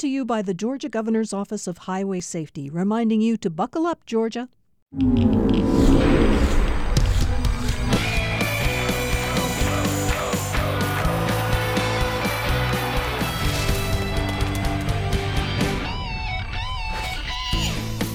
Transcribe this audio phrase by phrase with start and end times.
[0.00, 4.06] to you by the Georgia Governor's Office of Highway Safety, reminding you to buckle up,
[4.06, 4.48] Georgia.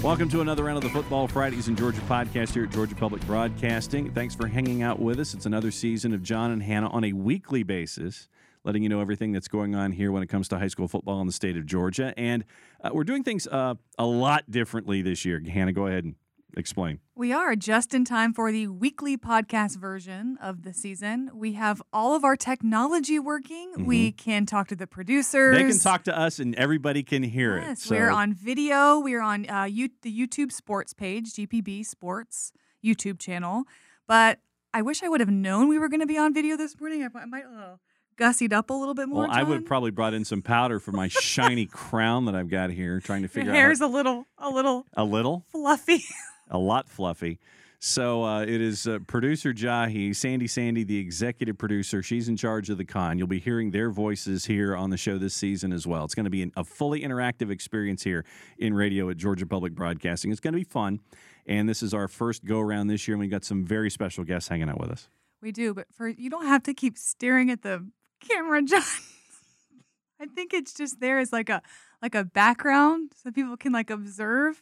[0.02, 3.24] Welcome to another round of the Football Fridays in Georgia podcast here at Georgia Public
[3.28, 4.12] Broadcasting.
[4.12, 5.36] Thanks for hanging out with us.
[5.36, 8.28] It's another season of John and Hannah on a weekly basis,
[8.66, 11.22] letting you know everything that's going on here when it comes to high school football
[11.22, 12.14] in the state of Georgia.
[12.18, 12.44] And
[12.84, 15.42] uh, we're doing things uh, a lot differently this year.
[15.48, 16.16] Hannah, go ahead and
[16.58, 17.00] explain.
[17.16, 21.30] We are just in time for the weekly podcast version of the season.
[21.34, 23.74] We have all of our technology working.
[23.74, 23.86] Mm-hmm.
[23.86, 25.56] We can talk to the producers.
[25.56, 27.88] They can talk to us, and everybody can hear yes, it.
[27.88, 27.96] So.
[27.96, 29.00] We're on video.
[29.00, 32.52] We're on uh, the YouTube Sports page, GPB Sports
[32.84, 33.66] YouTube channel.
[34.08, 34.40] But
[34.74, 37.04] I wish I would have known we were going to be on video this morning.
[37.04, 37.46] I, I might.
[37.46, 37.76] Uh,
[38.18, 39.24] gussied up a little bit more.
[39.24, 39.40] Well, John?
[39.40, 42.70] I would have probably brought in some powder for my shiny crown that I've got
[42.72, 43.56] here, trying to figure out.
[43.56, 43.92] Your hair's out.
[43.92, 46.04] a little, a little, a little fluffy.
[46.50, 47.40] a lot fluffy.
[47.80, 52.02] So uh, it is uh, producer Jahi, Sandy Sandy, the executive producer.
[52.02, 53.20] She's in charge of the con.
[53.20, 56.04] You'll be hearing their voices here on the show this season as well.
[56.04, 58.26] It's going to be an, a fully interactive experience here
[58.58, 60.32] in radio at Georgia Public Broadcasting.
[60.32, 61.00] It's going to be fun.
[61.46, 64.24] And this is our first go around this year, and we've got some very special
[64.24, 65.08] guests hanging out with us.
[65.42, 67.88] We do, but for you don't have to keep staring at the
[68.28, 68.82] camera, John.
[70.20, 71.62] I think it's just there as like a
[72.02, 74.62] like a background so people can like observe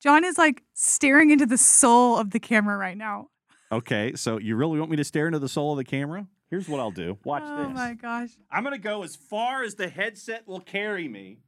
[0.00, 3.28] John is like staring into the soul of the camera right now.
[3.72, 6.26] Okay, so you really want me to stare into the soul of the camera?
[6.48, 7.18] Here's what I'll do.
[7.24, 7.66] Watch oh this.
[7.66, 8.30] Oh my gosh.
[8.50, 11.38] I'm going to go as far as the headset will carry me.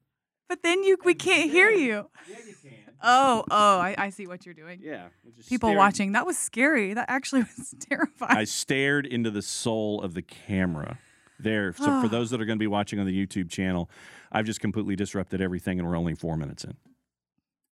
[0.48, 2.08] But then you we can't hear you.
[2.28, 2.72] Yeah, you can.
[3.02, 4.78] Oh, oh, I, I see what you're doing.
[4.80, 5.08] Yeah.
[5.48, 5.78] People staring.
[5.78, 6.12] watching.
[6.12, 6.94] That was scary.
[6.94, 8.36] That actually was terrifying.
[8.36, 10.98] I stared into the soul of the camera
[11.42, 11.72] there.
[11.72, 13.90] So for those that are going to be watching on the YouTube channel,
[14.30, 16.76] I've just completely disrupted everything and we're only four minutes in.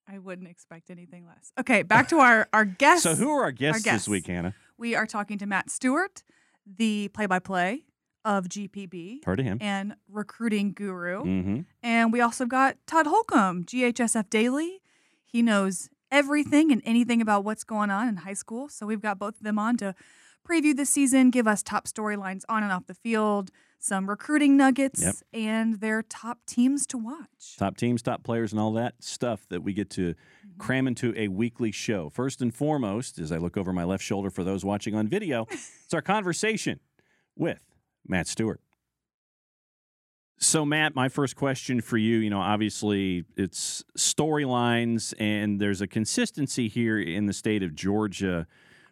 [0.09, 1.53] I wouldn't expect anything less.
[1.59, 3.05] Okay, back to our our guests.
[3.05, 4.55] so who are our guests, our guests, this week, Hannah?
[4.77, 6.23] We are talking to Matt Stewart,
[6.67, 7.85] the play-by-play
[8.25, 9.25] of GPB.
[9.25, 9.59] Heard of him.
[9.61, 11.23] And recruiting guru.
[11.23, 11.61] Mm-hmm.
[11.83, 14.81] And we also got Todd Holcomb, GHSF Daily.
[15.25, 18.69] He knows everything and anything about what's going on in high school.
[18.69, 19.95] So we've got both of them on to
[20.49, 25.03] preview the season, give us top storylines on and off the field, some recruiting nuggets,
[25.03, 25.15] yep.
[25.33, 27.57] and their top teams to watch.
[27.59, 30.59] Top teams, top players, and all that stuff that we get to mm-hmm.
[30.59, 32.11] cram into a weekly show.
[32.11, 35.47] First and foremost, as I look over my left shoulder for those watching on video,
[35.51, 36.81] it's our conversation
[37.37, 37.61] with
[38.07, 38.61] Matt Stewart.
[40.43, 45.87] So, Matt, my first question for you, you know, obviously it's storylines, and there's a
[45.87, 48.47] consistency here in the state of Georgia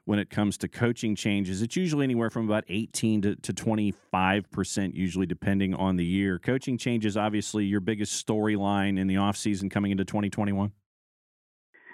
[0.08, 1.60] when it comes to coaching changes.
[1.60, 6.38] It's usually anywhere from about 18 to, to 25%, usually depending on the year.
[6.38, 10.72] Coaching changes, obviously, your biggest storyline in the offseason coming into 2021?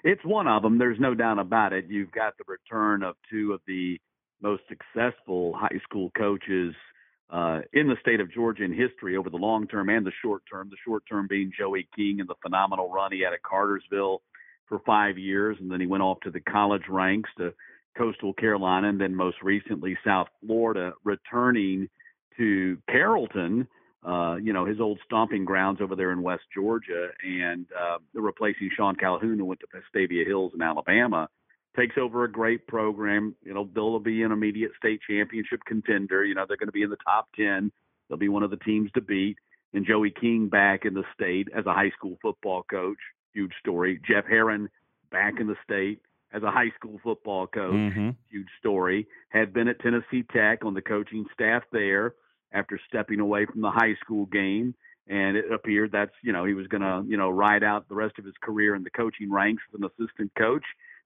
[0.05, 0.79] It's one of them.
[0.79, 1.87] There's no doubt about it.
[1.89, 3.99] You've got the return of two of the
[4.41, 6.73] most successful high school coaches
[7.31, 10.43] uh, in the state of Georgia in history over the long term and the short
[10.49, 10.69] term.
[10.71, 14.23] The short term being Joey King and the phenomenal run he had at Cartersville
[14.69, 17.53] for five years, and then he went off to the college ranks to
[17.97, 21.88] Coastal Carolina, and then most recently South Florida, returning
[22.37, 23.69] to Carrollton.
[24.06, 28.71] Uh, you know his old stomping grounds over there in West Georgia, and uh, replacing
[28.77, 31.28] Sean Calhoun, who went to Vestavia Hills in Alabama
[31.77, 33.34] takes over a great program.
[33.43, 36.25] You know, they'll be an immediate state championship contender.
[36.25, 37.71] You know, they're going to be in the top 10.
[38.09, 39.37] They'll be one of the teams to beat.
[39.72, 42.99] And Joey King back in the state as a high school football coach.
[43.33, 44.00] Huge story.
[44.06, 44.69] Jeff Herron
[45.10, 46.00] back in the state
[46.34, 47.72] as a high school football coach.
[47.72, 48.11] Mm-hmm.
[48.31, 49.06] Huge story.
[49.28, 52.15] Had been at Tennessee Tech on the coaching staff there
[52.53, 54.75] after stepping away from the high school game.
[55.06, 57.95] And it appeared that's, you know, he was going to, you know, ride out the
[57.95, 60.65] rest of his career in the coaching ranks as an assistant coach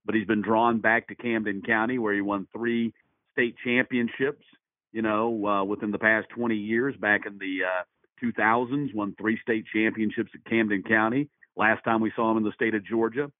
[0.09, 2.95] but he's been drawn back to Camden County where he won three
[3.33, 4.43] state championships,
[4.91, 6.97] you know, uh, within the past 20 years.
[6.97, 7.84] Back in the uh,
[8.25, 11.28] 2000s, won three state championships at Camden County.
[11.57, 13.30] Last time we saw him in the state of Georgia,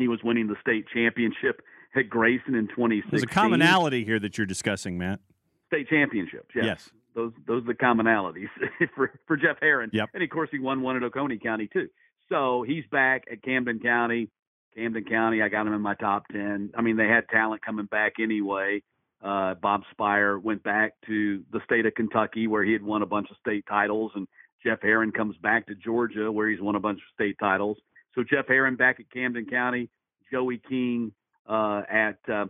[0.00, 1.62] he was winning the state championship
[1.96, 3.10] at Grayson in 2016.
[3.10, 5.20] There's a commonality here that you're discussing, Matt.
[5.68, 6.64] State championships, yes.
[6.64, 6.90] yes.
[7.14, 8.48] Those those are the commonalities
[8.94, 9.90] for for Jeff Herron.
[9.92, 10.10] Yep.
[10.14, 11.88] And of course, he won one at Oconee County too.
[12.28, 14.30] So he's back at Camden County.
[14.76, 16.70] Camden County, I got him in my top 10.
[16.76, 18.82] I mean, they had talent coming back anyway.
[19.22, 23.06] Uh, Bob Sphire went back to the state of Kentucky where he had won a
[23.06, 24.26] bunch of state titles, and
[24.64, 27.76] Jeff Herron comes back to Georgia where he's won a bunch of state titles.
[28.14, 29.88] So Jeff Herron back at Camden County,
[30.32, 31.12] Joey King
[31.48, 32.46] uh, at uh,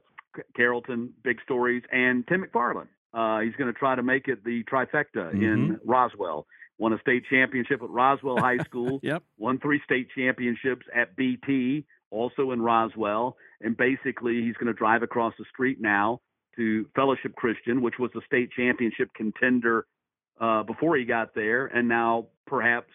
[0.56, 2.88] Carrollton, big stories, and Tim McFarland.
[3.12, 5.42] Uh, he's going to try to make it the trifecta mm-hmm.
[5.42, 6.46] in Roswell
[6.80, 9.22] won a state championship at Roswell High School, Yep.
[9.38, 15.02] won three state championships at BT, also in Roswell, and basically he's going to drive
[15.02, 16.20] across the street now
[16.56, 19.86] to Fellowship Christian, which was a state championship contender
[20.40, 22.90] uh, before he got there, and now perhaps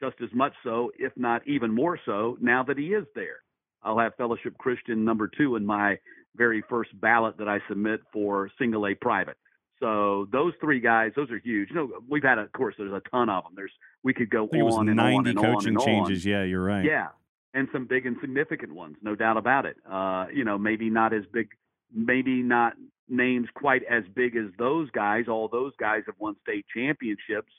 [0.00, 3.42] just as much so, if not even more so, now that he is there.
[3.82, 5.98] I'll have Fellowship Christian number two in my
[6.36, 9.36] very first ballot that I submit for single A private.
[9.80, 11.70] So those three guys, those are huge.
[11.70, 13.54] You know, we've had, of course, there's a ton of them.
[13.56, 15.84] There's we could go think it was on and on 90 and on coaching on.
[15.84, 16.26] changes.
[16.26, 16.84] Yeah, you're right.
[16.84, 17.08] Yeah,
[17.54, 19.76] and some big and significant ones, no doubt about it.
[19.90, 21.48] Uh, you know, maybe not as big,
[21.92, 22.74] maybe not
[23.08, 25.24] names quite as big as those guys.
[25.28, 27.52] All those guys have won state championships,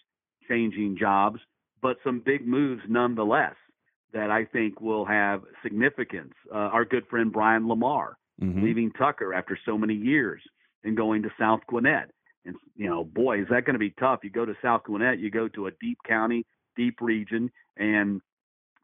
[0.47, 1.39] changing jobs,
[1.81, 3.55] but some big moves nonetheless
[4.13, 6.33] that I think will have significance.
[6.53, 8.63] Uh, our good friend Brian Lamar Mhm.
[8.63, 10.41] leaving Tucker after so many years
[10.83, 12.11] and going to South Gwinnett.
[12.45, 14.23] And you know, boy, is that going to be tough.
[14.23, 16.45] You go to South Gwinnett, you go to a deep county,
[16.75, 18.19] deep region, and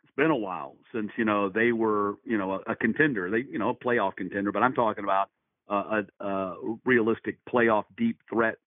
[0.04, 3.30] it's been a while since you know they were you know a, a contender.
[3.32, 5.30] They you know a playoff contender, but I'm talking about
[5.70, 6.56] uh, a, a
[6.86, 8.58] realistic playoff deep threat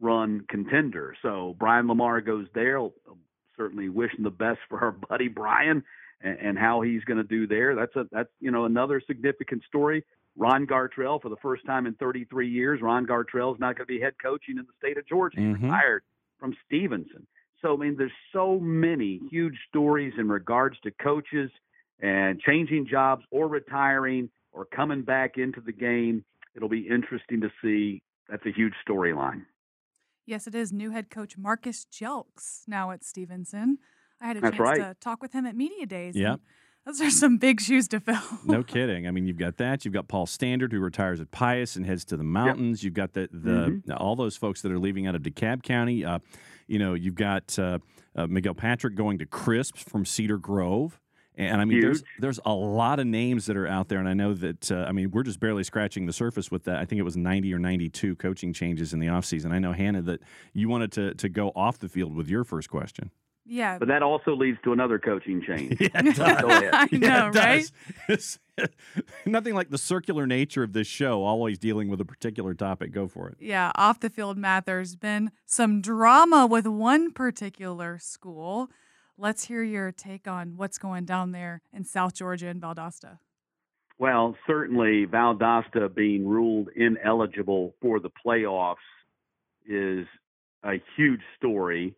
[0.00, 1.16] run contender.
[1.22, 2.78] So Brian Lamar goes there.
[3.56, 5.84] Certainly wishing the best for our buddy Brian
[6.20, 7.74] and, and how he's going to do there.
[7.74, 10.04] That's a that's you know another significant story.
[10.36, 13.92] Ron Gartrell, for the first time in 33 years, Ron Gartrell is not going to
[13.92, 15.38] be head coaching in the state of Georgia.
[15.38, 15.62] He Mhm.
[15.62, 16.02] retired
[16.40, 17.26] from Stephenson.
[17.62, 21.50] So I mean, there's so many huge stories in regards to coaches
[22.00, 26.24] and changing jobs or retiring or coming back into the game.
[26.54, 28.02] It'll be interesting to see.
[28.28, 29.44] That's a huge storyline.
[30.26, 30.72] Yes, it is.
[30.72, 33.78] New head coach Marcus Jelks now at Stephenson.
[34.20, 34.78] I had a That's chance right.
[34.78, 36.16] to talk with him at media days.
[36.16, 36.36] Yeah.
[36.86, 38.20] Those are some big shoes to fill.
[38.44, 39.06] No kidding.
[39.06, 39.84] I mean, you've got that.
[39.84, 42.84] You've got Paul Standard, who retires at Pius and heads to the mountains.
[42.84, 46.04] You've got the, the all those folks that are leaving out of DeKalb County.
[46.04, 46.18] Uh,
[46.66, 47.78] you know, you've got uh,
[48.14, 51.00] uh, Miguel Patrick going to Crisp from Cedar Grove.
[51.36, 52.06] And I mean, there's Huge.
[52.20, 54.92] there's a lot of names that are out there, and I know that uh, I
[54.92, 56.76] mean we're just barely scratching the surface with that.
[56.76, 59.50] I think it was 90 or 92 coaching changes in the offseason.
[59.52, 60.20] I know Hannah that
[60.52, 63.10] you wanted to to go off the field with your first question.
[63.44, 63.78] yeah.
[63.78, 65.76] But that also leads to another coaching change.
[65.80, 66.18] Yeah, it does.
[66.72, 67.58] I know, Yeah, it right?
[67.58, 67.72] does.
[68.08, 68.38] It's-
[69.26, 72.92] nothing like the circular nature of this show, always dealing with a particular topic.
[72.92, 73.36] Go for it.
[73.40, 78.70] Yeah, off the field, Matt, there's been some drama with one particular school.
[79.16, 83.18] Let's hear your take on what's going down there in South Georgia and Valdosta.
[83.96, 88.76] Well, certainly Valdosta being ruled ineligible for the playoffs
[89.66, 90.06] is
[90.64, 91.94] a huge story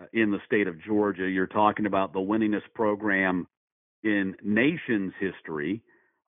[0.00, 1.28] uh, in the state of Georgia.
[1.28, 3.48] You're talking about the winningest program
[4.04, 5.82] in nation's history,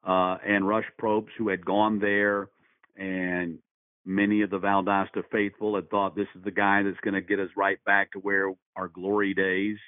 [0.05, 2.49] uh, and Rush Propst, who had gone there,
[2.97, 3.59] and
[4.05, 7.39] many of the Valdosta faithful had thought this is the guy that's going to get
[7.39, 9.79] us right back to where our glory days.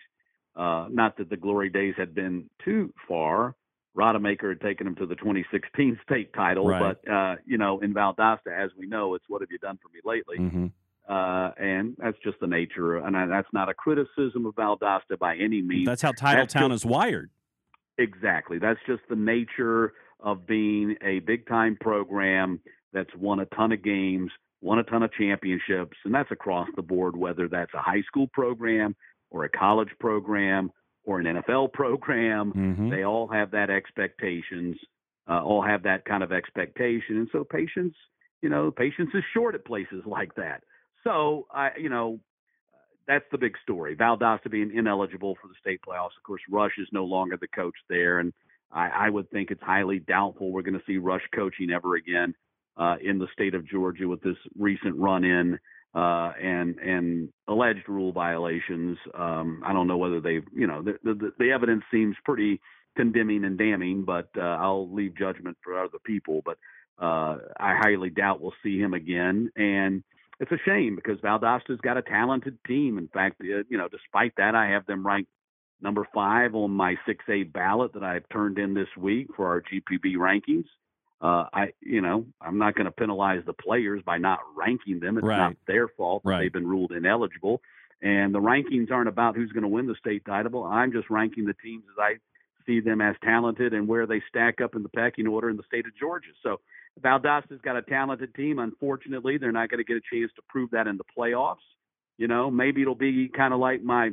[0.56, 3.54] Uh, not that the glory days had been too far.
[3.96, 6.96] Rodemaker had taken him to the 2016 state title, Right.
[7.04, 9.88] but uh, you know, in Valdosta, as we know, it's what have you done for
[9.94, 10.36] me lately?
[10.38, 10.66] hmm
[11.08, 15.62] Uh, and that's just the nature, and that's not a criticism of Valdosta by any
[15.62, 15.86] means.
[15.86, 17.30] That's how Titletown just- is wired.
[17.98, 18.58] Exactly.
[18.58, 22.60] That's just the nature of being a big time program
[22.92, 24.30] that's won a ton of games,
[24.60, 28.26] won a ton of championships, and that's across the board, whether that's a high school
[28.28, 28.94] program
[29.36, 30.70] or a college program
[31.04, 32.50] or an NFL program.
[32.50, 34.76] hmm They all have that expectations,
[35.28, 37.18] uh, all have that kind of expectation.
[37.18, 37.94] And so patience,
[38.42, 40.62] you know, patience is short at places like that.
[41.04, 42.18] So I, you know,
[43.06, 43.94] that's the big story.
[43.94, 46.16] Valdosta being ineligible for the state playoffs.
[46.16, 48.32] Of course, Rush is no longer the coach there, and
[48.72, 52.34] I, I would think it's highly doubtful we're going to see Rush coaching ever again
[52.76, 55.56] uh, in the state of Georgia with this recent run-in
[55.94, 58.98] uh, and and alleged rule violations.
[59.14, 62.60] Um, I don't know whether they've, you know, the, the the evidence seems pretty
[62.96, 66.42] condemning and damning, but uh, I'll leave judgment for other people.
[66.44, 66.58] But
[67.00, 70.02] uh, I highly doubt we'll see him again, and
[70.40, 72.98] it's a shame because Valdosta's got a talented team.
[72.98, 75.30] In fact, uh, you know, despite that, I have them ranked
[75.80, 80.16] number five on my 6A ballot that I've turned in this week for our GPB
[80.16, 80.64] rankings.
[81.20, 85.16] Uh, I, you know, I'm not going to penalize the players by not ranking them.
[85.16, 85.36] It's Right.
[85.38, 86.40] not their fault Right.
[86.40, 87.62] they've been ruled ineligible.
[88.02, 90.64] And the rankings aren't about who's going to win the state title.
[90.64, 92.16] I'm just ranking the teams as I
[92.66, 95.62] see them as talented and where they stack up in the pecking order in the
[95.62, 96.28] state of Georgia.
[96.42, 96.60] So
[97.00, 98.58] Valdosta's got a talented team.
[98.58, 101.56] Unfortunately, they're not going to get a chance to prove that in the playoffs.
[102.18, 104.10] You know, maybe it'll be kind of like my,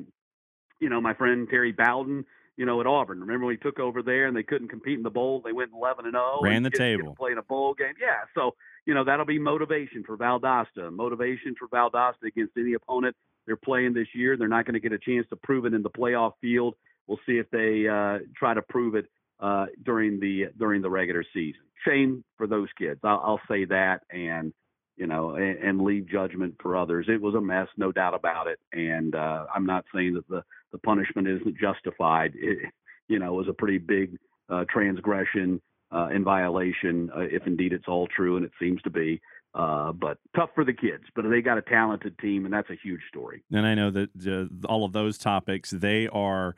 [0.79, 2.25] you know, my friend Terry Bowden,
[2.57, 3.19] you know, at Auburn.
[3.19, 5.41] Remember when he took over there and they couldn't compete in the bowl?
[5.43, 6.39] They went 11 and 0.
[6.43, 7.15] Ran and the get table.
[7.15, 7.93] Play in a bowl game.
[7.99, 8.21] Yeah.
[8.35, 8.55] So,
[8.85, 13.93] you know, that'll be motivation for Valdosta, motivation for Valdosta against any opponent they're playing
[13.93, 14.37] this year.
[14.37, 16.75] They're not going to get a chance to prove it in the playoff field.
[17.07, 19.05] We'll see if they uh, try to prove it
[19.39, 21.61] uh, during the during the regular season.
[21.85, 22.99] Shame for those kids.
[23.03, 24.53] I'll, I'll say that, and
[24.97, 27.07] you know, and, and, leave judgment for others.
[27.09, 28.59] It was a mess, no doubt about it.
[28.73, 32.33] And uh, I'm not saying that the the punishment isn't justified.
[32.35, 32.59] It,
[33.07, 34.17] you know, was a pretty big
[34.49, 38.89] uh, transgression uh, in violation, uh, if indeed it's all true, and it seems to
[38.89, 39.21] be.
[39.53, 41.03] Uh, but tough for the kids.
[41.15, 43.43] But they got a talented team, and that's a huge story.
[43.51, 46.55] And I know that uh, all of those topics they are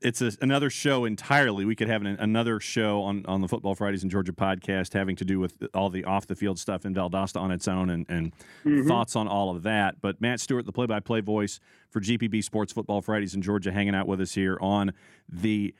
[0.00, 1.64] it's a, another show entirely.
[1.64, 5.16] We could have an, another show on, on the Football Fridays in Georgia podcast having
[5.16, 8.06] to do with all the off the field stuff in Valdosta on its own and,
[8.08, 8.32] and
[8.64, 8.88] mm-hmm.
[8.88, 10.00] thoughts on all of that.
[10.00, 13.70] But Matt Stewart, the play by play voice for GPB Sports Football Fridays in Georgia,
[13.70, 14.92] hanging out with us here on
[15.28, 15.74] the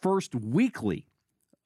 [0.00, 1.06] first weekly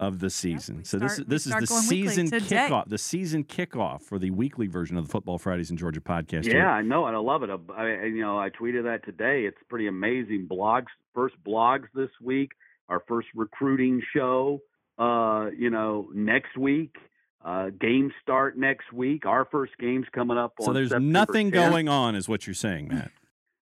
[0.00, 0.76] of the season.
[0.76, 4.66] Yep, so start, this this is the season kickoff, the season kickoff for the weekly
[4.66, 6.44] version of the Football Fridays in Georgia podcast.
[6.44, 6.66] Yeah, here.
[6.66, 7.50] I know, and I love it.
[7.76, 9.44] I, you know, I tweeted that today.
[9.44, 10.48] It's pretty amazing.
[10.50, 12.52] Blogs, first blogs this week.
[12.88, 14.60] Our first recruiting show.
[14.98, 16.96] Uh, you know, next week.
[17.44, 19.24] Uh, games start next week.
[19.24, 20.54] Our first game's coming up.
[20.60, 21.70] So there's September nothing 10th.
[21.70, 23.12] going on, is what you're saying, Matt.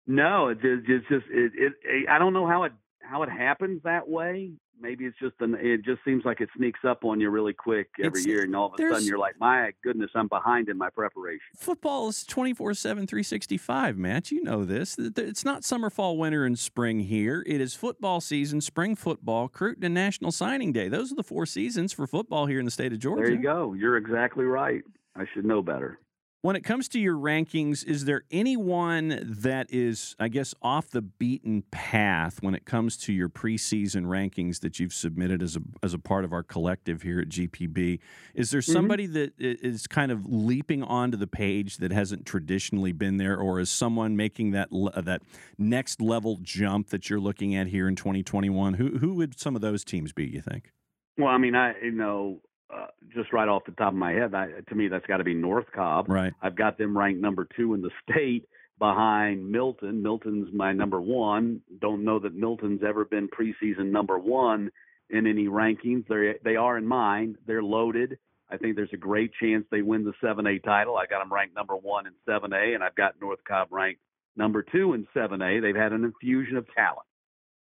[0.06, 3.82] No, it's just, it's just it, it, I don't know how it how it happens
[3.84, 4.52] that way
[4.84, 7.88] maybe it's just an it just seems like it sneaks up on you really quick
[8.00, 10.78] every It's- year and all of a sudden you're like my goodness i'm behind in
[10.78, 14.32] my preparation Football is 24 7, 365, Matt.
[14.32, 14.96] You know this.
[14.98, 17.44] Th- th- It's not summer, fall, winter, and spring here.
[17.48, 20.90] It is football season, spring football, Cruton, and National Signing Day.
[20.90, 23.24] Those are the four seasons for football here in the state of Georgia.
[23.24, 24.84] there you go you're exactly right
[25.16, 26.00] i should know better
[26.44, 31.02] When it comes to your rankings, is there anyone that is, I guess, off the
[31.02, 35.94] beaten path when it comes to your preseason rankings that you've submitted as a as
[35.94, 38.00] a part of our collective here at GPB?
[38.36, 42.92] Is there somebody that i- is kind of leaping onto the page that hasn't traditionally
[42.92, 45.22] been there, or is someone making that le- uh, that
[45.58, 48.74] next level jump that you're looking at here in 2021?
[48.74, 50.26] Who who would some of those teams be?
[50.26, 50.74] You think?
[51.18, 52.42] well i mean i you know
[52.74, 55.24] uh, just right off the top of my head I, to me that's got to
[55.24, 56.34] be north cobb Right.
[56.42, 58.48] i've got them ranked number two in the state
[58.80, 64.72] behind milton milton's my number one don't know that milton's ever been preseason number one
[65.10, 68.18] in any rankings they they are in mine they're loaded
[68.54, 70.96] I think there's a great chance they win the 7A title.
[70.96, 74.00] I got them ranked number one in 7A, and I've got North Cobb ranked
[74.36, 75.60] number two in 7A.
[75.62, 77.08] They've had an infusion of talent.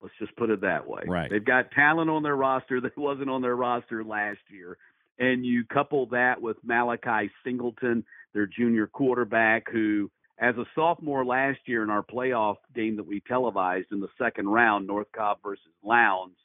[0.01, 1.03] Let's just put it that way.
[1.05, 1.29] Right.
[1.29, 4.77] They've got talent on their roster that wasn't on their roster last year.
[5.19, 10.09] And you couple that with Malachi Singleton, their junior quarterback, who,
[10.39, 14.47] as a sophomore last year in our playoff game that we televised in the second
[14.47, 16.37] round, North Cobb versus Lowndes,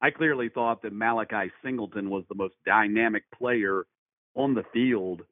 [0.00, 3.84] I clearly thought that Malachi Singleton was the most dynamic player
[4.34, 5.22] on the field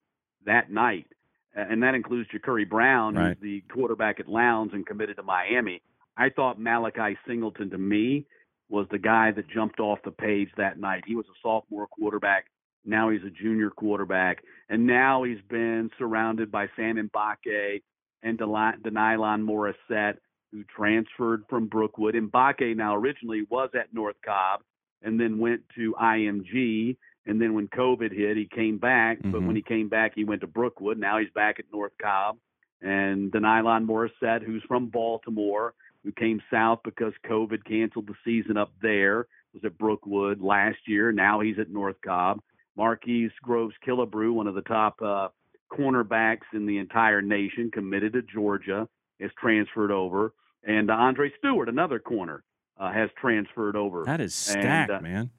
[0.45, 1.07] that night.
[1.55, 3.29] And that includes Jacurri Brown, Right.
[3.29, 5.83] who's the quarterback at Lowndes and committed to Miami.
[6.17, 8.27] I thought Malachi Singleton, to me,
[8.69, 11.05] was the guy that jumped off the page that night.
[11.07, 12.47] He was a sophomore quarterback.
[12.85, 14.43] Now he's a junior quarterback.
[14.69, 17.83] And now he's been surrounded by Sam Mbake
[18.23, 20.17] and Denylon Morissette,
[20.51, 22.15] who transferred from Brookwood.
[22.15, 24.63] Mbake now originally was at North Cobb
[25.03, 26.97] and then went to IMG.
[27.27, 29.19] And then when COVID hit, he came back.
[29.23, 29.47] But Mhm.
[29.47, 30.99] when he came back, he went to Brookwood.
[30.99, 32.39] Now he's back at North Cobb.
[32.81, 38.73] And Denylon Morissette, who's from Baltimore, who came south because COVID canceled the season up
[38.81, 41.13] there, was at Brookwood last year.
[41.13, 42.41] Now he's at North Cobb.
[42.77, 45.29] Marquise Groves Killebrew, one of the top uh,
[45.73, 48.89] cornerbacks in the entire nation, committed to Georgia,
[49.21, 50.33] is transferred over.
[50.65, 52.45] And uh, Andre Stewart, another corner,
[52.79, 54.05] uh, has transferred over.
[54.05, 55.31] That is And, stacked, uh, man.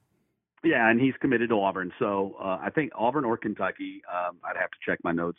[0.62, 1.92] Yeah, and he's committed to Auburn.
[1.98, 4.02] So uh, I think Auburn or Kentucky.
[4.10, 5.38] Um, I'd have to check my notes.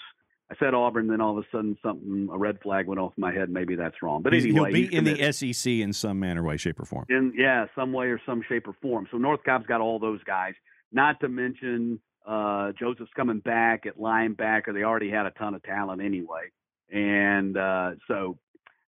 [0.52, 3.34] I said Auburn, then all of a sudden something a red flag went off my
[3.34, 3.50] head.
[3.50, 4.22] Maybe that's wrong.
[4.22, 7.06] But He's- anyway, he'll be in the SEC in some manner, way, shape, or form.
[7.10, 9.08] in yeah, some way or some shape or form.
[9.10, 10.54] So North Cobb's got all those guys.
[10.92, 14.74] Not to mention uh, Joseph's coming back at linebacker.
[14.74, 16.52] They already had a ton of talent anyway,
[16.92, 18.38] and uh, so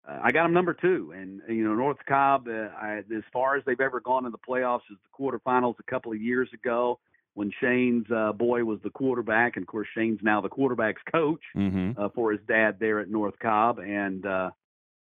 [0.07, 1.13] uh, I got them number two.
[1.15, 4.37] And you know North Cobb, uh, I, as far as they've ever gone in the
[4.37, 6.99] playoffs, is the quarterfinals a couple of years ago
[7.33, 11.41] when Shane's uh, boy was the quarterback, and of course Shane's now the quarterback's coach
[11.55, 11.91] Mm-hmm.
[12.01, 14.49] uh, for his dad there at North Cobb, and uh,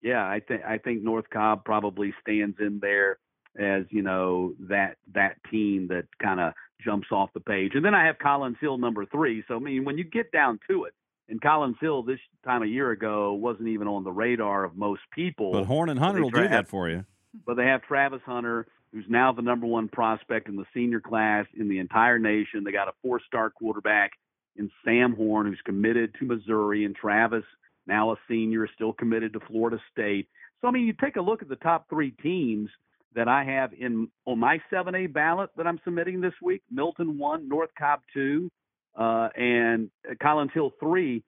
[0.03, 3.19] yeah, I think I think North Cobb probably stands in there
[3.59, 6.53] as you know that that team that kind of
[6.85, 7.73] jumps off the page.
[7.75, 9.45] And then I have Collins Hill number three.
[9.49, 10.95] So I mean, when you get down to it,
[11.29, 15.01] and Collins Hill this time a year ago wasn't even on the radar of most
[15.15, 15.53] people.
[15.53, 17.05] But Horn and Hunter will do that for you.
[17.47, 21.47] but they have Travis Hunter, who's now the number one prospect in the senior class
[21.57, 22.63] in the entire nation.
[22.65, 24.13] They got a four-star quarterback
[24.57, 27.45] in Sam Horn, who's committed to Missouri, and Travis
[27.87, 30.29] now a senior, still committed to Florida State.
[30.61, 32.71] So I mean, you take a look at the top three teams
[33.15, 37.49] that I have in on my 7A ballot that I'm submitting this week: Milton one,
[37.49, 38.51] North Cobb two,
[38.97, 39.91] uh, and
[40.23, 41.23] Collins Hill three.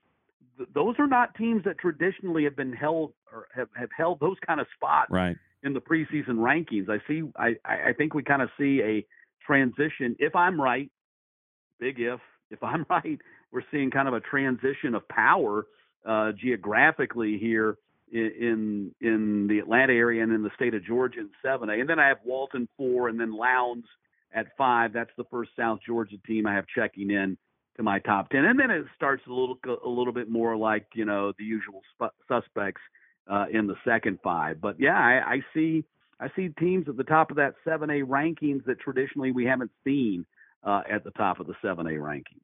[0.57, 4.37] Th- those are not teams that traditionally have been held or have, have held those
[4.47, 5.37] kind of spots Right.
[5.63, 6.89] in the preseason rankings.
[6.89, 7.23] I see.
[7.37, 9.07] I I think we kind of see a
[9.47, 10.17] transition.
[10.19, 10.91] If I'm right,
[11.81, 12.21] big if.
[12.51, 13.19] If I'm right,
[13.53, 15.67] we're seeing kind of a transition of power
[16.07, 17.77] uh, geographically here
[18.13, 21.81] in, in the Atlanta area and in the state of Georgia in 7A.
[21.81, 23.87] And then I have Walton four, and then Lowndes
[24.35, 24.93] at five.
[24.93, 27.37] That's the first South Georgia team I have checking in
[27.77, 28.45] to my top ten.
[28.45, 31.83] And then it starts a little a little bit more like you know the usual
[31.97, 32.81] sp- suspects
[33.31, 34.61] uh, in the second five.
[34.61, 35.85] But yeah, I, I see
[36.21, 40.25] I see teams at the top of that 7A rankings that traditionally we haven't seen
[40.65, 42.41] uh, at the top of the 7A rankings.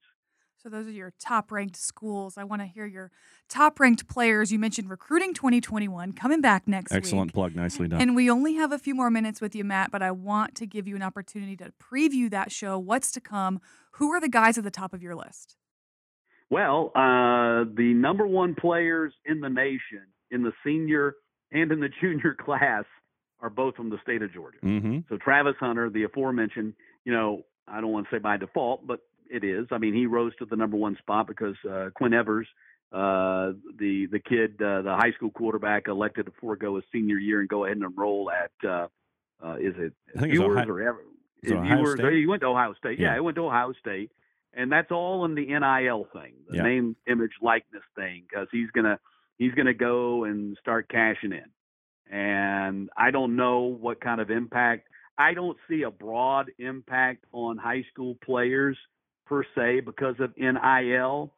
[0.62, 2.38] So those are your top ranked schools.
[2.38, 3.10] I want to hear your
[3.48, 4.52] top ranked players.
[4.52, 6.98] You mentioned recruiting 2021 coming back next week.
[6.98, 7.34] Excellent week.
[7.34, 7.56] plug.
[7.56, 8.00] Nicely done.
[8.00, 10.66] And we only have a few more minutes with you, Matt, but I want to
[10.66, 12.78] give you an opportunity to preview that show.
[12.78, 13.60] What's to come?
[13.92, 15.56] Who are the guys at the top of your list?
[16.48, 21.16] Well, uh, the number one players in the nation in the senior
[21.50, 22.84] and in the junior class
[23.40, 24.58] are both from the state of Georgia.
[24.62, 24.98] mm-hmm.
[25.08, 29.00] So Travis Hunter, the aforementioned, you know, I don't want to say by default, but
[29.32, 29.66] it is.
[29.70, 32.46] I mean, he rose to the number one spot because uh, Quinn Evers,
[32.92, 37.40] uh, the the kid, uh, the high school quarterback, elected to forego his senior year
[37.40, 38.88] and go ahead and enroll at uh,
[39.44, 41.00] uh, is it I think Ewers Ohio- or ever?
[41.42, 42.00] Ewers?
[42.14, 42.98] He went to Ohio State.
[43.00, 43.14] Yeah, Yeah.
[43.14, 44.12] he went to Ohio State,
[44.54, 46.62] and that's all in the NIL thing, the Yeah.
[46.62, 49.00] name, image, likeness thing, because he's gonna
[49.38, 51.46] he's gonna go and start cashing in.
[52.10, 54.88] And I don't know what kind of impact.
[55.18, 58.76] I don't see a broad impact on high school players
[59.32, 61.32] per se because of NIL,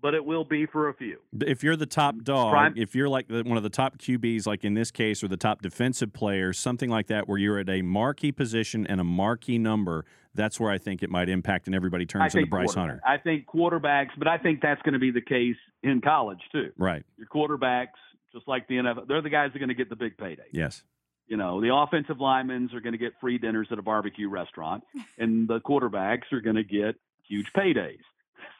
[0.00, 1.18] but it will be for a few.
[1.40, 3.98] If you're the top mm, dog, Prime- if you're like the, one of the top
[3.98, 7.58] QBs, like in this case, or the top defensive players, something like that, where you're
[7.58, 11.66] at a marquee position and a marquee number, that's where I think it might impact,
[11.66, 13.00] and everybody turns into Bryce Hunter.
[13.06, 16.72] I think quarterbacks, but I think that's going to be the case in college too.
[16.78, 17.04] Right.
[17.18, 17.88] Your quarterbacks,
[18.32, 20.48] just like the NFL, they're the guys that are going to get the big payday.
[20.50, 20.82] Yes.
[21.26, 24.82] You know, the offensive linemen are going to get free dinners at a barbecue restaurant,
[25.18, 26.96] and the quarterbacks are going to get
[27.28, 28.00] huge paydays.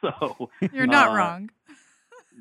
[0.01, 1.49] So You're not uh, wrong.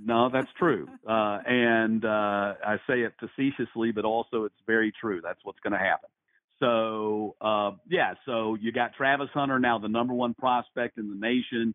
[0.05, 0.89] No, that's true.
[1.09, 5.21] Uh, and uh, I say it facetiously, but also it's very true.
[5.23, 6.11] That's what's going to happen.
[6.59, 11.15] So, uh, yeah, so you got Travis Hunter, now the number one prospect in the
[11.15, 11.75] nation,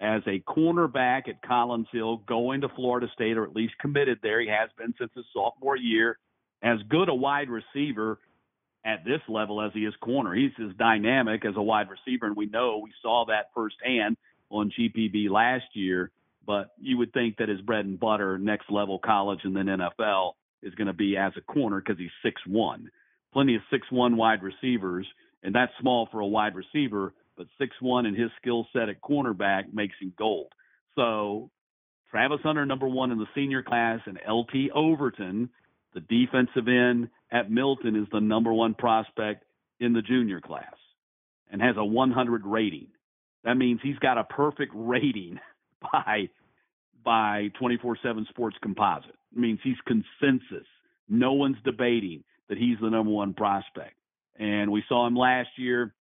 [0.00, 4.40] as a cornerback at Collins Hill, going to Florida State, or at least committed there.
[4.40, 6.18] He has been since his sophomore year.
[6.62, 8.18] As good a wide receiver
[8.84, 10.34] at this level as he is corner.
[10.34, 14.16] He's as dynamic as a wide receiver, and we know we saw that firsthand
[14.50, 16.10] on GPB last year
[16.46, 20.32] but you would think that his bread and butter, next level college and then NFL,
[20.62, 22.90] is going to be as a corner because he's six one.
[23.32, 25.06] Plenty of six one wide receivers,
[25.42, 29.00] and that's small for a wide receiver, but six one and his skill set at
[29.00, 30.52] cornerback makes him gold.
[30.96, 31.50] So
[32.10, 35.50] Travis Hunter, number one in the senior class, and LT Overton,
[35.94, 39.44] the defensive end at Milton, is the number one prospect
[39.78, 40.74] in the junior class
[41.50, 42.88] and has a 100 rating.
[43.44, 45.38] That means he's got a perfect rating
[45.92, 46.28] by
[47.02, 49.16] by 24/7 Sports Composite.
[49.32, 50.66] It means he's consensus.
[51.08, 53.94] No one's debating that he's the number one prospect.
[54.38, 55.94] And we saw him last year,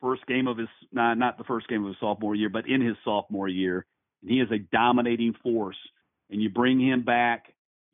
[0.00, 2.80] first game of his not not the first game of his sophomore year, but in
[2.80, 3.86] his sophomore year,
[4.20, 5.76] and he is a dominating force.
[6.30, 7.51] And you bring him back,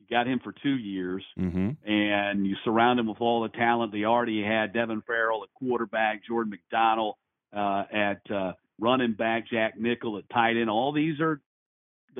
[0.09, 1.89] got him for two years, Mm-hmm.
[1.89, 4.73] and you surround him with all the talent they already had.
[4.73, 7.15] Devin Farrell at quarterback, Jordan McDonald
[7.55, 10.69] uh, at uh, running back, Jack Nickel at tight end.
[10.69, 11.41] All these are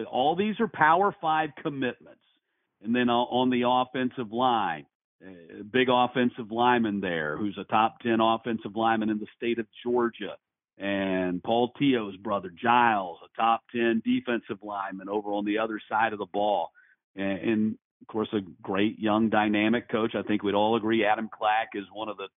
[0.10, 2.22] all these are Power Five commitments.
[2.84, 4.86] And then on- on the offensive line,
[5.26, 9.68] uh, big offensive lineman there, who's a top ten offensive lineman in the state of
[9.84, 10.38] Georgia.
[10.78, 16.14] And Paul Tio's brother Giles, a top ten defensive lineman over on the other side
[16.14, 16.72] of the ball.
[17.20, 20.16] And, of course, a great young dynamic coach.
[20.16, 22.28] I think we'd all agree Adam Clack is one of the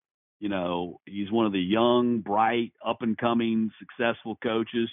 [0.42, 4.90] you know, he's one of the young, bright, up and coming, successful coaches.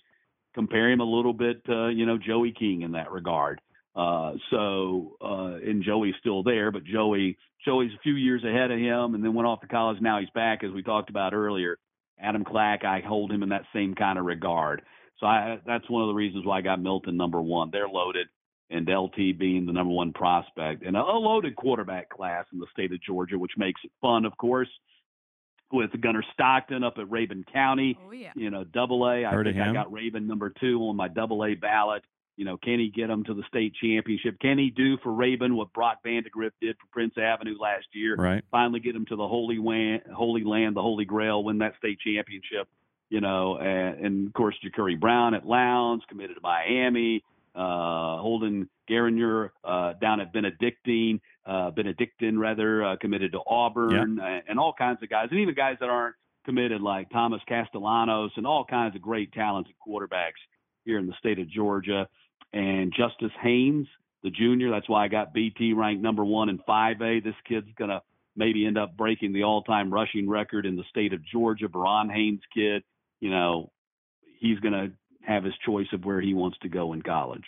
[0.54, 3.60] Compare him a little bit to, you know, Joey King in that regard.
[3.96, 8.78] Uh, so, uh, and Joey's still there, but Joey, Joey's a few years ahead of
[8.78, 9.98] him and then went off to college.
[10.00, 11.80] Now he's back, as we talked about earlier.
[12.22, 14.84] Adam Clack, I hold him in that same kind of regard.
[15.20, 17.70] So I, that's one of the reasons why I got Milton number one.
[17.72, 18.28] They're loaded,
[18.70, 22.92] and LT being the number one prospect, and a loaded quarterback class in the state
[22.92, 24.70] of Georgia, which makes it fun, of course
[25.72, 27.98] with Gunnar Stockton up at Rabun County.
[28.06, 28.32] Oh yeah.
[28.36, 29.26] You know, double A.
[29.26, 32.04] I Heard of think I got Rabun number two on my double A ballot.
[32.38, 34.40] You know, can he get them to the state championship?
[34.40, 38.16] Can he do for Rabun what Brock Vandagriff did for Prince Avenue last year?
[38.16, 38.44] Right.
[38.50, 42.00] Finally get them to the Holy Land, Holy Land, the Holy Grail, win that state
[42.00, 42.68] championship.
[43.10, 47.24] You know, and, and of course, Jacurri Brown at Lowndes, committed to Miami.
[47.60, 54.44] Uh, Holden Geriner uh, down at Benedictine, uh, Benedictine rather, uh, committed to Auburn, and,
[54.48, 58.48] and all kinds of guys, and even guys that aren't committed like Thomas Castellanos and
[58.48, 60.40] all kinds of great talented quarterbacks
[60.86, 62.08] here in the state of Georgia.
[62.54, 63.88] And Justice Haynes,
[64.24, 67.24] the junior, that's why I got BT ranked number one in 5A.
[67.24, 68.02] This kid's going to
[68.38, 71.68] maybe end up breaking the all time rushing record in the state of Georgia.
[71.68, 72.84] Verron Haynes kid,
[73.20, 73.70] you know,
[74.40, 74.92] he's going to
[75.30, 77.46] have his choice of where he wants to go in college.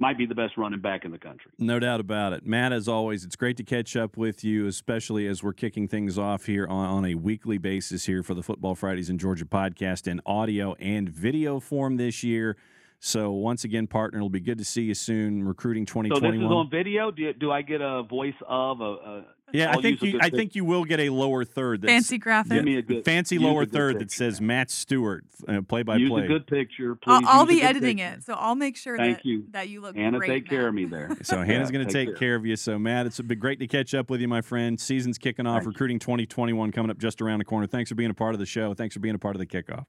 [0.00, 1.50] Might be the best running back in the country.
[1.58, 2.46] No doubt about it.
[2.46, 6.16] Matt, as always, it's great to catch up with you, especially as we're kicking things
[6.16, 10.06] off here on, on a weekly basis here for the Football Fridays in Georgia podcast
[10.06, 12.56] in audio and video form this year.
[13.00, 15.44] So once again, partner, it'll be good to see you soon.
[15.44, 16.32] Recruiting twenty twenty one.
[16.32, 17.10] So this is on video.
[17.10, 18.84] Do, do I get a voice of a?
[18.84, 20.18] a yeah, I'll I think you.
[20.20, 21.82] I think you will get a lower third.
[21.82, 22.52] That's, Fancy graphic.
[22.52, 25.82] Give me a good fancy lower a good third that says Matt Stewart, uh, play
[25.82, 26.24] by use play.
[26.24, 27.28] a good picture, I'll, please.
[27.28, 28.14] I'll be editing picture.
[28.18, 29.44] it, so I'll make sure Thank that you.
[29.50, 30.04] that you look great.
[30.04, 30.28] Hannah, great.
[30.28, 31.16] take care of me there.
[31.22, 32.34] So Hannah's Yeah, going to take care.
[32.34, 32.56] of you.
[32.56, 34.78] So Matt, it's been great to catch up with you, my friend.
[34.78, 35.58] Season's kicking off.
[35.62, 37.66] Thank recruiting 2021 coming up just around the corner.
[37.66, 38.74] Thanks for being a part of the show.
[38.74, 39.84] Thanks for being a part of the kickoff.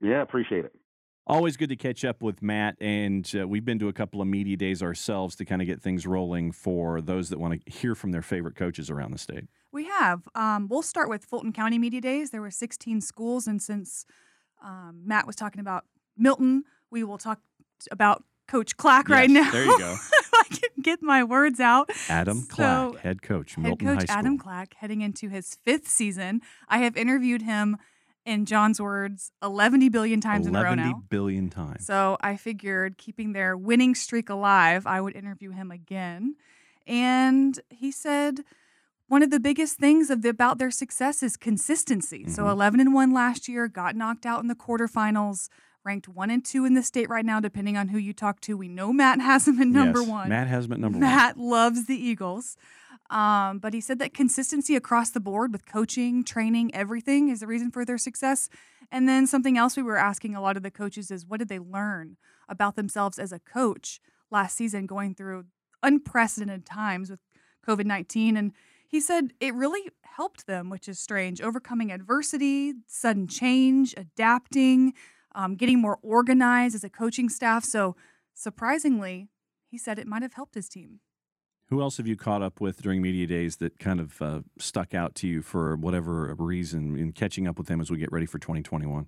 [0.00, 0.72] Yeah, appreciate it.
[1.26, 4.28] Always good to catch up with Matt, and uh, we've been to a couple of
[4.28, 7.94] media days ourselves to kind of get things rolling for those that want to hear
[7.94, 9.44] from their favorite coaches around the state.
[9.72, 10.28] We have.
[10.34, 12.28] Um, we'll start with Fulton County Media Days.
[12.30, 14.04] There were 16 schools, and since
[14.62, 15.84] um, Matt was talking about
[16.16, 17.40] Milton, we will talk
[17.90, 19.50] about Coach Clack right now.
[19.50, 19.96] there you go.
[20.34, 21.88] I can get my words out.
[22.10, 24.16] Adam So, Clack, head coach, Head Milton coach High School.
[24.18, 26.42] Adam Clack, heading into his fifth season.
[26.68, 27.78] I have interviewed him,
[28.26, 31.02] in John's words, 11 billion times in a row 11 now.
[31.10, 31.86] billion times.
[31.86, 36.36] So I figured keeping their winning streak alive, I would interview him again.
[36.86, 38.40] And he said
[39.06, 42.26] one of the biggest things of the, about their success is consistency.
[42.28, 42.50] So Mhm.
[42.52, 45.48] 11 and 1 last year, got knocked out in the quarterfinals,
[45.84, 48.56] ranked 1 and 2 in the state right now depending on who you talk to.
[48.56, 50.28] We know Matt has him at number Yes, 1.
[50.30, 51.00] Matt has him at number one.
[51.02, 52.56] Matt loves the Eagles.
[53.10, 57.46] Um, but he said that consistency across the board with coaching, training, everything is the
[57.46, 58.48] reason for their success.
[58.90, 61.48] And then something else we were asking a lot of the coaches is what did
[61.48, 62.16] they learn
[62.48, 65.44] about themselves as a coach last season going through
[65.82, 67.20] unprecedented times with
[67.66, 68.36] COVID 19?
[68.36, 68.52] And
[68.86, 74.94] he said it really helped them, which is strange, overcoming adversity, sudden change, adapting,
[75.34, 77.64] um, getting more organized as a coaching staff.
[77.64, 77.96] So
[78.32, 79.28] surprisingly,
[79.68, 81.00] he said it might have helped his team.
[81.68, 84.94] Who else have you caught up with during media days that kind of uh, stuck
[84.94, 88.26] out to you for whatever reason in catching up with them as we get ready
[88.26, 89.06] for 2021?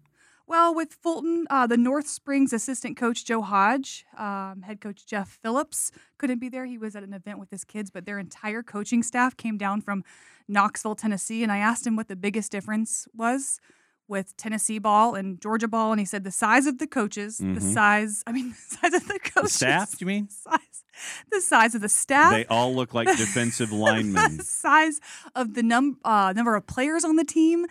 [0.48, 5.38] Well, with Fulton, uh, the North Springs assistant coach Joe Hodge, um, head coach Jeff
[5.42, 6.66] Phillips couldn't be there.
[6.66, 9.80] He was at an event with his kids, but their entire coaching staff came down
[9.80, 10.04] from
[10.46, 11.42] Knoxville, Tennessee.
[11.42, 13.60] And I asked him what the biggest difference was
[14.08, 15.92] with Tennessee ball and Georgia ball.
[15.92, 17.74] And he said the size of the coaches, the Mhm.
[17.74, 19.52] size, I mean, the size of the The coaches.
[19.52, 20.28] staff, do you mean?
[20.44, 20.84] Size,
[21.30, 22.32] the size of the staff.
[22.32, 24.38] They all look like defensive linemen.
[24.38, 25.00] the size
[25.34, 27.66] of the num- uh, number of players on the team,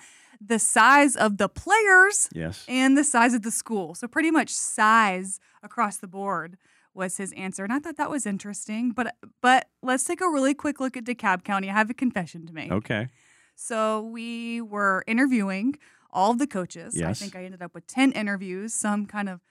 [0.46, 2.66] the size of the players, Yes.
[2.68, 3.96] and the size of the school.
[3.96, 6.58] So pretty much size across the board
[6.94, 8.92] was his answer, and I thought that was interesting.
[8.92, 11.70] But but let's take a really quick look at DeKalb County.
[11.70, 12.72] I have a confession to make.
[12.72, 13.08] Okay.
[13.56, 15.78] So we were interviewing
[16.16, 17.00] all of the coaches.
[17.00, 18.74] I think I ended up with ten interviews.
[18.74, 19.42] Some kind of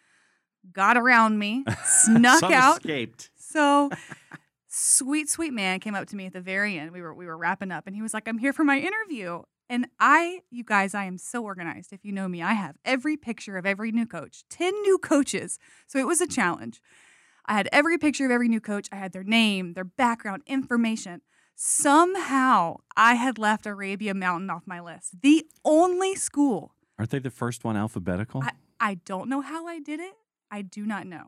[0.73, 2.79] got around me, snuck Some out.
[2.79, 3.31] escaped.
[3.37, 3.91] So
[4.67, 6.91] sweet, sweet man came up to me at the very end.
[6.93, 9.43] We were we were wrapping up and he was like, I'm here for my interview.
[9.71, 11.93] And I, you guys, I am so organized.
[11.93, 15.59] If you know me, I have every picture of every new coach, 10 new coaches.
[15.87, 16.83] So it was a challenge.
[17.47, 18.89] I had every picture of every new coach.
[18.93, 21.23] I had their name, their background, information.
[21.57, 25.21] Somehow I had left Arabia Mountain off my list.
[25.23, 28.43] The only school Aren't they the first one alphabetical?
[28.43, 30.15] I, I don't know how I did it.
[30.51, 31.27] I do not know.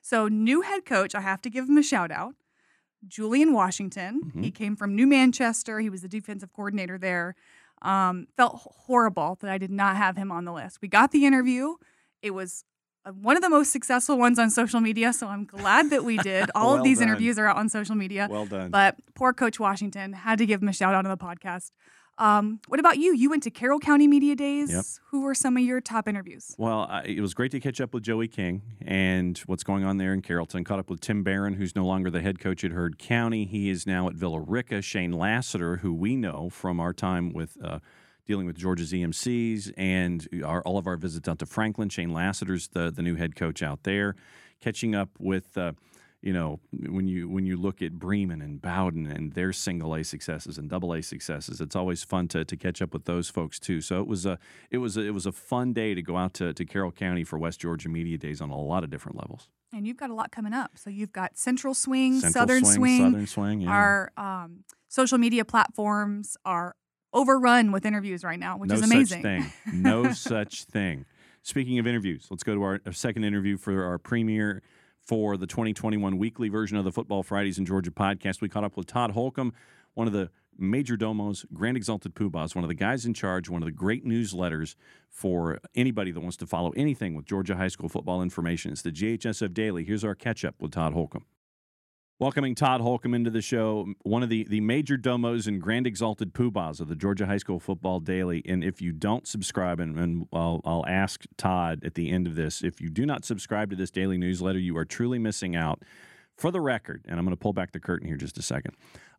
[0.00, 2.34] So, new head coach, I have to give him a shout out.
[3.06, 4.32] Julian Washington.
[4.34, 4.44] Mhm.
[4.44, 5.80] He came from New Manchester.
[5.80, 7.34] He was the defensive coordinator there.
[7.82, 10.78] Um, felt horrible that I did not have him on the list.
[10.80, 11.74] We got the interview.
[12.22, 12.64] It was
[13.20, 15.12] one of the most successful ones on social media.
[15.12, 16.50] So I'm glad that we did.
[16.54, 17.08] All Well of these done.
[17.08, 18.28] interviews are out on social media.
[18.30, 18.70] well done.
[18.70, 21.72] But poor Coach Washington had to give him a shout out on the podcast.
[22.18, 23.14] Um, what about you?
[23.14, 24.70] You went to Carroll County Media Days.
[24.70, 24.84] Yep.
[25.10, 26.54] Who were some of your top interviews?
[26.58, 29.96] Well, I, it was great to catch up with Joey King and what's going on
[29.96, 30.62] there in Carrollton.
[30.62, 33.46] Caught up with Tim Barron, who's no longer the head coach at Heard County.
[33.46, 34.82] He is now at Villa Rica.
[34.82, 37.78] Shane Lassiter, who we know from our time with uh,
[38.26, 41.88] dealing with Georgia's EMCs and our, all of our visits out to Franklin.
[41.88, 44.14] Shane Lassiter's the, the new head coach out there,
[44.60, 45.56] catching up with.
[45.56, 45.72] Uh,
[46.22, 50.04] you know, when you when you look at Bremen and Bowdon and their single A
[50.04, 53.58] successes and double A successes, it's always fun to, to catch up with those folks
[53.58, 53.80] too.
[53.80, 54.38] So it was a
[54.70, 57.24] it was a, it was a fun day to go out to, to Carroll County
[57.24, 59.48] for West Georgia Media Days on a lot of different levels.
[59.72, 60.72] And you've got a lot coming up.
[60.76, 62.98] So you've got Central Swing, Central Southern swing, Swing.
[63.10, 63.70] Southern Swing, yeah.
[63.70, 66.76] Our um, social media platforms are
[67.12, 69.22] overrun with interviews right now, which no is amazing.
[69.22, 69.52] such thing.
[69.82, 71.04] No such thing.
[71.42, 74.62] Speaking of interviews, let's go to our, our second interview for our premiere
[75.00, 78.40] for the 2021 weekly version of the Football Fridays in Georgia podcast.
[78.40, 79.52] We caught up with Todd Holcomb,
[79.94, 83.62] one of the major domos, Grand Exalted Poobahs, one of the guys in charge, one
[83.62, 84.76] of the great newsletters
[85.08, 88.70] for anybody that wants to follow anything with Georgia high school football information.
[88.70, 89.84] It's the GHSF Daily.
[89.84, 91.24] Here's our catch up with Todd Holcomb.
[92.22, 96.32] Welcoming Todd Holcomb into the show, one of the, the major domos and grand exalted
[96.32, 98.44] poobahs of the Georgia High School Football Daily.
[98.46, 102.36] And if you don't subscribe, and, and I'll, I'll ask Todd at the end of
[102.36, 105.82] this, if you do not subscribe to this daily newsletter, you are truly missing out.
[106.36, 108.76] For the record, and I'm going to pull back the curtain here just a second,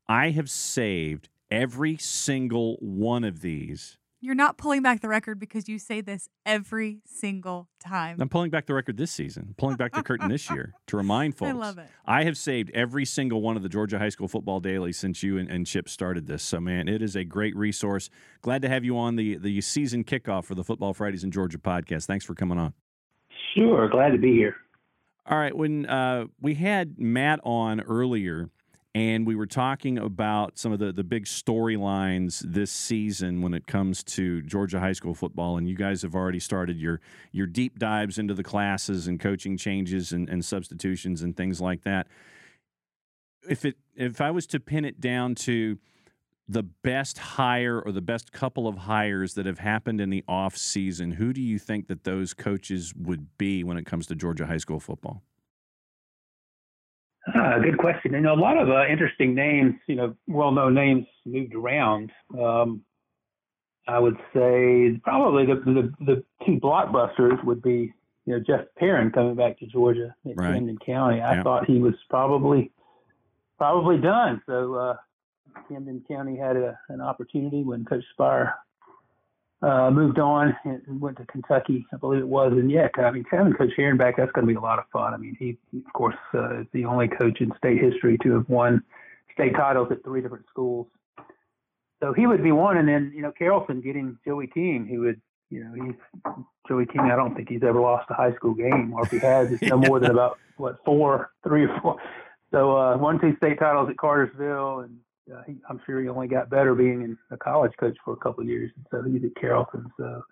[0.08, 3.98] I have saved every single one of these.
[4.24, 8.22] You're not pulling back the record because you say this every single time.
[8.22, 11.36] I'm pulling back the record this season, pulling back the curtain this year to remind
[11.36, 11.50] folks.
[11.50, 11.88] I love it.
[12.06, 15.38] I have saved every single one of the Georgia High School Football Daily since you
[15.38, 16.42] and, and Chip started this.
[16.42, 18.10] So, man, it is a great resource.
[18.42, 21.58] Glad to have you on the, the season kickoff for the Football Fridays in Georgia
[21.58, 22.06] podcast.
[22.06, 22.74] Thanks for coming on.
[23.54, 24.56] Sure, glad to be here.
[25.26, 25.54] All right.
[25.54, 28.50] When uh, we had Matt on earlier,
[28.96, 33.66] and we were talking about some of the, the big storylines this season when it
[33.66, 35.58] comes to Georgia high school football.
[35.58, 37.02] And you guys have already started your
[37.32, 41.84] your deep dives into the classes and coaching changes and, and substitutions and things like
[41.84, 42.08] that.
[43.50, 45.80] If it if I was to pin it down to
[46.48, 50.56] the best hire or the best couple of hires that have happened in the off
[50.56, 54.46] season, who do you think that those coaches would be when it comes to Georgia
[54.46, 55.24] high school football?
[57.34, 58.14] Ah, good question.
[58.14, 62.12] You know, a lot of uh, interesting names, you know, well-known names moved around.
[62.38, 62.84] Um,
[63.88, 67.94] I would say probably the, the the two blockbusters would be,
[68.26, 70.54] you know, Jeff Herron coming back to Georgia at Right.
[70.54, 71.22] Camden County.
[71.22, 71.44] I Yeah.
[71.44, 72.72] thought he was probably
[73.58, 74.42] probably done.
[74.46, 74.96] So uh,
[75.70, 78.54] Camden County had a, an opportunity when Coach Sphire
[79.64, 82.52] uh, moved on and went to Kentucky, I believe it was.
[82.52, 84.86] And yeah, I mean, having Coach Herron back, that's going to be a lot of
[84.92, 85.14] fun.
[85.14, 88.50] I mean, he, of course, uh, is the only coach in state history to have
[88.50, 88.84] won
[89.34, 90.88] state titles at three different schools.
[92.02, 92.76] So he would be one.
[92.76, 96.34] And then, you know, Carrollton getting Joey King, who would, you know, he's
[96.68, 97.02] Joey King.
[97.02, 99.62] I don't think he's ever lost a high school game, or if he has, it's
[99.62, 102.02] no more than about what four, three or four.
[102.52, 104.98] So uh, won two state titles at Cartersville, and
[105.32, 108.18] uh, he, I'm sure he only got better being in a college coach for a
[108.18, 108.72] couple of years.
[108.76, 109.86] And so he's at Carrollton.
[109.98, 110.24] So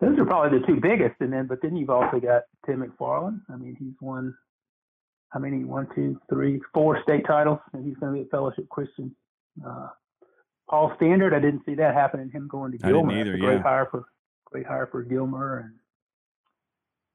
[0.00, 1.16] those are probably the two biggest.
[1.20, 3.40] And then, but then you've also got Tim McFarland.
[3.52, 4.34] I mean, he's won
[5.30, 5.64] how many?
[5.64, 9.14] One, two, three, four state titles, and he's going to be at Fellowship Christian.
[9.64, 9.88] Uh,
[10.70, 12.30] Paul Standard, I didn't see that happening.
[12.30, 13.20] Him going to Gilmer.
[13.20, 13.62] either, great yeah.
[13.62, 14.04] hire for
[14.46, 15.70] great hire for Gilmer,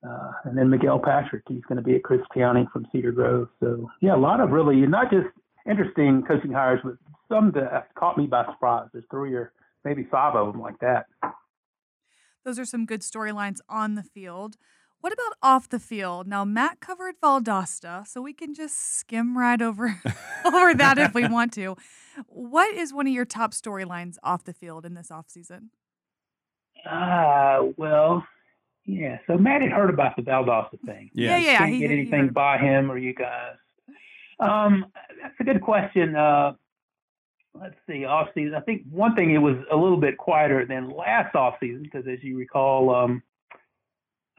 [0.03, 1.43] and uh, and then Miguel Patrick.
[1.47, 3.47] He's going to be at Crisp County from Cedar Grove.
[3.59, 5.27] So yeah, a lot of really not just
[5.69, 6.95] interesting coaching hires, but
[7.29, 8.87] some that caught me by surprise.
[8.93, 9.51] There's three or
[9.85, 11.05] maybe five of them like that.
[12.45, 14.57] Those are some good storylines on the field.
[14.99, 16.27] What about off the field?
[16.27, 19.99] Now, Matt covered Valdosta, so we can just skim right over
[20.45, 21.75] over that if we want to.
[22.27, 25.69] What is one of your top storylines off the field in this offseason?
[26.85, 28.25] Ah, well,
[28.85, 29.17] yeah.
[29.27, 31.09] So Matt had heard about the Valdosta thing.
[31.13, 31.45] Yeah, Yes.
[31.45, 31.57] yeah.
[31.59, 33.55] Can't he- get anything heard- by him or you guys.
[34.49, 34.85] Um,
[35.21, 36.15] that's a good question.
[36.15, 36.53] Uh,
[37.59, 38.55] let's see, off season.
[38.55, 42.05] I think one thing it was a little bit quieter than last off season because,
[42.07, 43.23] as you recall, um,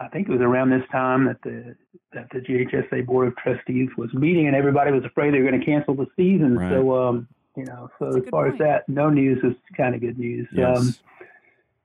[0.01, 1.77] I think it was around this time that the
[2.13, 5.61] that the GHSA Board of Trustees was meeting and everybody was afraid they were going
[5.61, 6.57] to cancel the season.
[6.59, 6.71] Right.
[6.73, 8.61] So, um, you know, so That's as far point.
[8.61, 10.49] as that, no news is kind of good news.
[10.53, 11.01] Um, Yes.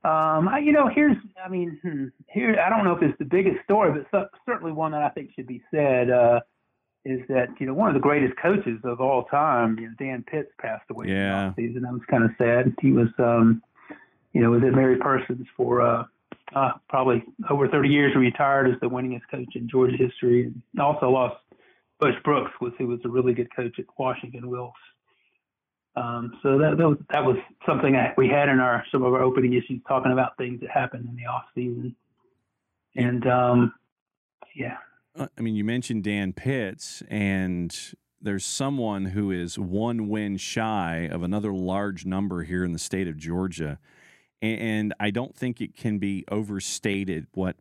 [0.04, 3.26] um, I, you know, here's, I mean, hmm, here, I don't know if it's the
[3.26, 6.40] biggest story, but cer- certainly one that I think should be said uh,
[7.10, 10.24] is that you know one of the greatest coaches of all time, you know, Dan
[10.24, 11.48] Pitts passed away Yeah.
[11.48, 11.82] last season.
[11.82, 12.74] That was kind of sad.
[12.82, 13.62] He was, um,
[14.34, 16.06] you know, was at Mary Persons for uh,
[16.56, 18.16] uh, probably over 30 years.
[18.16, 21.38] Retired as the winningest coach in Georgia history, and also lost
[22.00, 24.80] Bush Brooks, was who was a really good coach at Washington-Wilkes.
[25.96, 29.14] Um, so that, that was that was something that we had in our some of
[29.14, 31.96] our opening issues talking about things that happened in the off season.
[32.96, 33.74] And um,
[34.56, 34.78] yeah,
[35.20, 37.76] I mean, you mentioned Dan Pitts, and
[38.22, 43.08] there's someone who is one win shy of another large number here in the state
[43.08, 43.80] of Georgia.
[44.42, 47.58] and I don't think it can be overstated what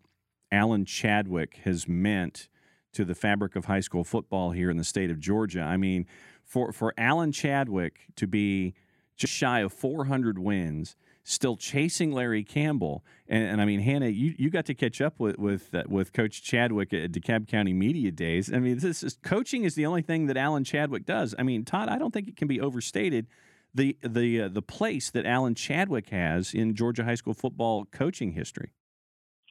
[0.52, 2.48] Alan Chadwick has meant
[2.92, 5.62] to the fabric of high school football here in the state of Georgia.
[5.62, 6.06] I mean,
[6.44, 8.74] for for Alan Chadwick to be
[9.16, 10.94] just shy of 400 wins,
[11.28, 15.20] still chasing Larry Campbell, and, and I mean, Hannah, you, you got to catch up
[15.20, 18.52] with with uh, with Coach Chadwick at DeKalb County Media Days.
[18.52, 21.34] I mean, this is coaching is the only thing that Alan Chadwick does.
[21.38, 23.26] I mean, Todd, I don't think it can be overstated
[23.74, 28.32] the the uh, the place that Alan Chadwick has in Georgia high school football coaching
[28.32, 28.70] history.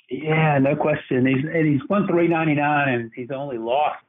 [0.10, 1.26] Yeah, no question.
[1.26, 4.04] He's and he's won three ninety nine, and he's only lost,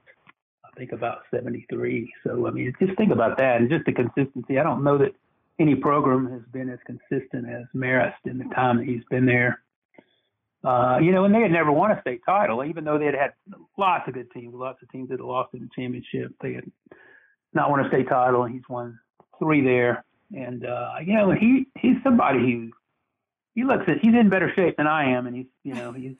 [0.65, 2.11] I think, about seventy three.
[2.25, 4.59] So I mean, just think about that, and just the consistency.
[4.59, 5.15] I don't know that
[5.59, 9.61] any program has been as consistent as Marist in the time that he's been there.
[10.65, 13.15] Uh, you know, and they had never won a state title, even though they had
[13.15, 13.33] had
[13.77, 16.33] lots of good teams, lots of teams that had lost in the championship.
[16.43, 16.65] They had
[17.53, 18.99] not won a state title, and he's won
[19.39, 20.05] three there.
[20.35, 22.71] And uh, you know, he he's somebody who
[23.55, 26.17] he looks at he's in better shape than I am, and he's you know he's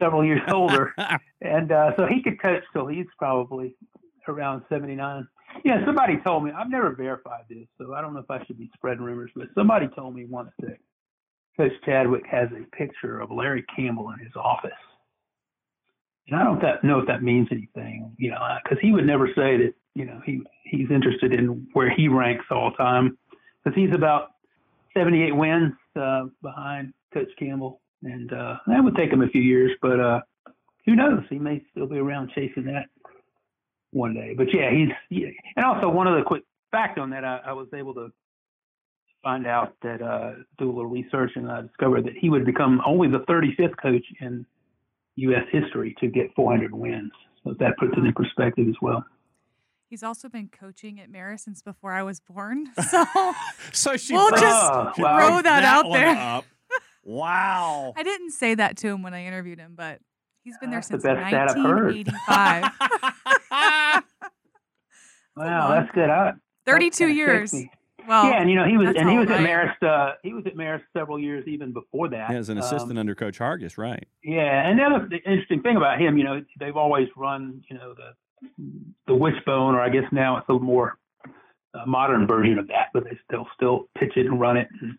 [0.00, 0.94] several years older,
[1.42, 3.76] and uh, so he could coach till he's probably
[4.26, 5.28] around seventy nine.
[5.64, 8.58] Yeah, somebody told me I've never verified this, so I don't know if I should
[8.58, 10.78] be spreading rumors, but somebody told me once that
[11.56, 14.70] Coach Chadwick has a picture of Larry Campbell in his office.
[16.28, 19.28] And I don't that, know if that means anything, you know, because he would never
[19.28, 23.16] say that, you know, he he's interested in where he ranks all time,
[23.64, 24.32] because he's about
[24.96, 29.72] 78 wins uh, behind Coach Campbell, and uh, that would take him a few years,
[29.80, 30.20] but uh,
[30.84, 31.22] who knows?
[31.28, 32.86] He may still be around chasing that
[33.92, 34.34] one day.
[34.36, 35.28] But yeah, he's yeah.
[35.56, 38.08] and also one other quick fact on that, I, I was able to
[39.22, 42.80] find out that uh, do a little research, and I discovered that he would become
[42.86, 44.46] only the 35th coach in
[45.16, 45.44] U.S.
[45.50, 47.10] history to get 400 wins.
[47.44, 49.04] So that puts it in perspective as well.
[49.90, 52.66] He's also been coaching at Marist since before I was born.
[52.90, 53.04] So,
[53.72, 55.42] so she we'll brought- just Oh, throw wow.
[55.42, 56.08] that, out there.
[56.16, 56.44] up.
[57.04, 57.94] Wow.
[57.96, 60.00] I didn't say that to him when I interviewed him, but
[60.44, 61.94] he's been there That's the since best stat I've heard.
[61.94, 63.14] 1985.
[65.38, 66.10] Wow, that's good.
[66.10, 66.32] I,
[66.66, 67.50] 32 kinda years.
[67.50, 67.74] shakes.
[68.06, 69.68] Well, yeah, and you know he was and he how was at old I am.
[69.68, 69.82] Marist.
[69.86, 72.30] Uh, he was at Marist several years even before that.
[72.30, 74.06] Yeah, as an Um, assistant under Coach Hargis, right?
[74.22, 77.76] Yeah, and the other the interesting thing about him, you know, they've always run, you
[77.76, 78.14] know, the
[79.06, 80.96] the wishbone, or I guess now it's a more
[81.74, 84.68] uh, modern version of that, but they still still pitch it and run it.
[84.80, 84.98] And,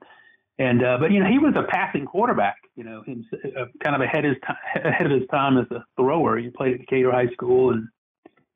[0.59, 3.25] and uh, but you know, he was a passing quarterback, you know, him
[3.57, 6.37] uh, kind of ahead his time, ahead of his time as a thrower.
[6.37, 7.87] He played at Decatur High School and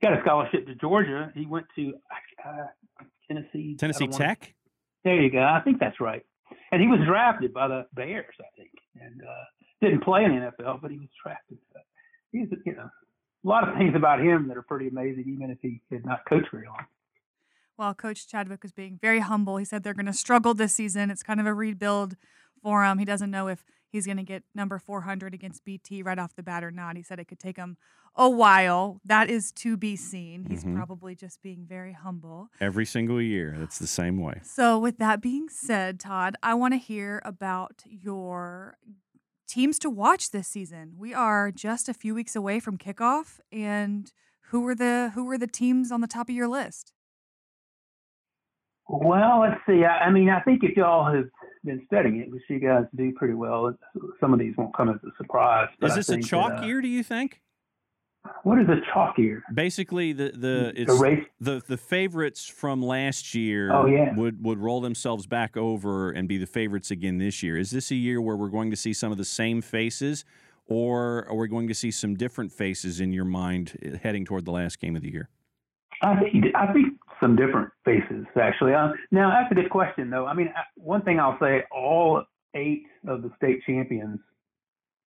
[0.04, 1.32] got a scholarship to Georgia.
[1.36, 1.94] He went to
[2.46, 2.68] uh,
[3.28, 3.76] Tennessee.
[3.80, 4.54] Tennessee don't wanna- Tech.
[5.04, 5.42] there you go.
[5.42, 6.24] I think that's right.
[6.72, 9.44] And he was drafted by the Bears, I think, and uh,
[9.82, 11.58] didn't play in the NFL, but he was drafted.
[11.74, 11.80] So
[12.32, 12.90] he's, you know,
[13.46, 16.20] a lot of things about him that are pretty amazing, even if he did not
[16.28, 16.86] coach very long.
[17.78, 19.58] Well, Coach Chadwick was being very humble.
[19.58, 21.10] He said they're going to struggle this season.
[21.10, 22.16] It's kind of a rebuild
[22.62, 23.00] for him.
[23.00, 26.44] He doesn't know if he's going to get number 400 against BT right off the
[26.44, 26.98] bat or not.
[26.98, 27.78] He said it could take him
[28.16, 29.00] a while.
[29.06, 30.46] That is to be seen.
[30.50, 30.76] He's Mhm.
[30.76, 32.50] probably just being very humble.
[32.60, 34.42] Every single year, it's the same way.
[34.44, 38.76] So, with that being said, Todd, I want to hear about your
[39.48, 40.96] teams to watch this season.
[40.98, 44.12] We are just a few weeks away from kickoff, and
[44.48, 46.94] who were the who were the teams on the top of your list?
[48.88, 49.84] Well, let's see.
[49.86, 51.26] I, I mean, I think if y'all have
[51.64, 53.74] been studying it, which you guys do pretty well,
[54.20, 55.70] some of these won't come as a surprise.
[55.82, 56.82] Is this a chalk that, uh, year?
[56.82, 57.40] Do you think?
[58.44, 59.44] What is a chalk year?
[59.54, 61.26] Basically, the the it's the race.
[61.42, 64.14] the the favorites from last year Oh, yeah.
[64.16, 67.58] would would roll themselves back over and be the favorites again this year.
[67.58, 70.24] Is this a year where we're going to see some of the same faces,
[70.68, 74.46] or are we going to see some different faces in your mind eh, heading toward
[74.46, 75.30] the last game of the year?
[76.02, 76.94] I think I think
[77.24, 78.74] some different faces actually.
[78.74, 80.28] Um, now that's a good question though.
[80.28, 84.20] I mean, one thing I'll say: all eight of the state champions,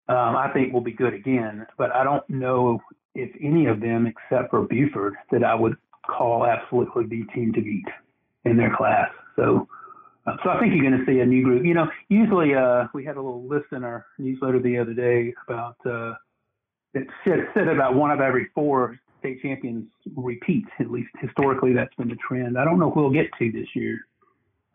[0.10, 1.66] um, I think, will be good again.
[1.78, 2.82] But I don't know
[3.16, 5.76] if any of them, except for Buford, that I would
[6.06, 7.88] call absolutely the team to beat
[8.46, 9.10] in their class.
[9.36, 9.68] So.
[10.26, 11.64] Uh, so I think you're going to see a new group.
[11.64, 15.34] You know, usually uh, we had a little list in our newsletter the other day
[15.48, 16.16] about uh,
[16.94, 20.66] it said, said about one of every four state champions repeat.
[20.80, 22.58] At least historically, that's been the trend.
[22.58, 24.00] I don't know who we'll get to this year,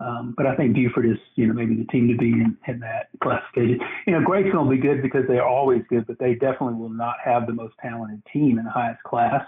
[0.01, 2.81] um, but I think Buford is, you know, maybe the team to be in, in
[2.81, 3.81] that classification.
[4.07, 6.91] You know, Grayson will be good because they are always good, but they definitely will
[6.91, 9.45] not have the most talented team in the highest class.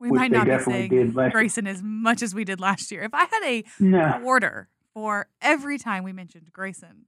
[0.00, 3.02] We might not be saying Grayson as much as we did last year.
[3.02, 7.06] If I had a No, quarter for every time we mentioned Grayson,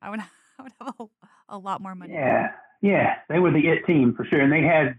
[0.00, 0.20] I would
[0.58, 1.06] I would have a,
[1.48, 2.14] a lot more money.
[2.14, 4.96] yeah, yeah, they were the it team for sure, and they had.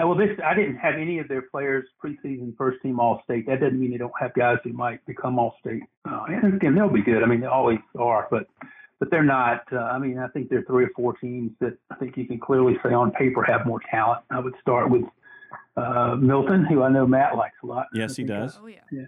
[0.00, 3.46] Uh, Well, this I didn't have any of their players preseason first team All State.
[3.46, 5.82] That doesn't mean they don't have guys who might become All State.
[6.08, 7.22] Uh, and again, they'll be good.
[7.22, 8.28] I mean, they always are.
[8.30, 8.46] But
[8.98, 9.62] but they're not.
[9.72, 12.26] Uh, I mean, I think there are three or four teams that I think you
[12.26, 14.22] can clearly say on paper have more talent.
[14.30, 15.04] I would start with
[15.76, 17.86] uh, Milton, who I know Matt likes a lot.
[17.94, 18.58] Yes, he does.
[18.60, 18.78] Oh yeah.
[18.90, 19.04] Yeah.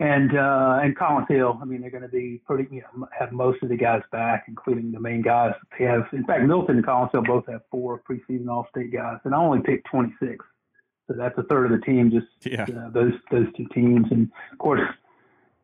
[0.00, 1.58] And uh, and Collins Hill.
[1.60, 2.68] I mean, they're going to be pretty.
[2.72, 5.54] You know, have most of the guys back, including the main guys.
[5.76, 9.34] They have, in fact, Milton and Collins Hill both have four preseason All-State guys, and
[9.34, 10.44] I only picked 26.
[11.08, 12.12] So that's a third of the team.
[12.12, 12.62] Just Yeah.
[12.64, 14.82] uh, those those two teams, and of course,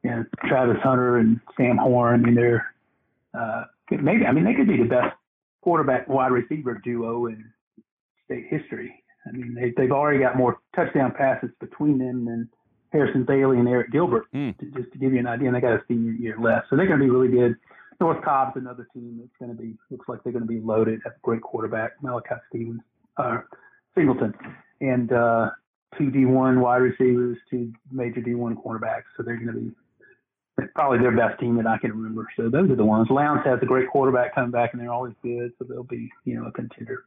[0.03, 2.20] you know, Travis Hunter and Sam Horn.
[2.20, 2.74] I mean, they're
[3.35, 4.26] uh, maybe.
[4.26, 5.14] I mean, they could be the best
[5.61, 7.45] quarterback wide receiver duo in
[8.24, 9.03] state history.
[9.28, 12.49] I mean, they, they've already got more touchdown passes between them than
[12.95, 14.51] Harrison Bailey and Eric Gilbert, Hmm.
[14.61, 15.49] to, just to give you an idea.
[15.49, 17.57] And they got a senior year left, so they're going to be really good.
[18.01, 21.01] North Cobb's another team that's going to be looks like they're going to be loaded.
[21.05, 22.80] Have a great quarterback, Malachi Stevens,
[23.16, 23.38] uh,
[23.97, 24.32] Singleton,
[24.80, 25.51] and uh,
[25.99, 29.05] two D1 wide receivers, two major D1 cornerbacks.
[29.16, 29.72] So they're going to be
[30.74, 32.28] probably their best team that I can remember.
[32.36, 33.09] So those are the ones.
[33.11, 36.36] Lowndes has a great quarterback coming back, and they're always good, so they'll be you
[36.36, 37.05] know a contender.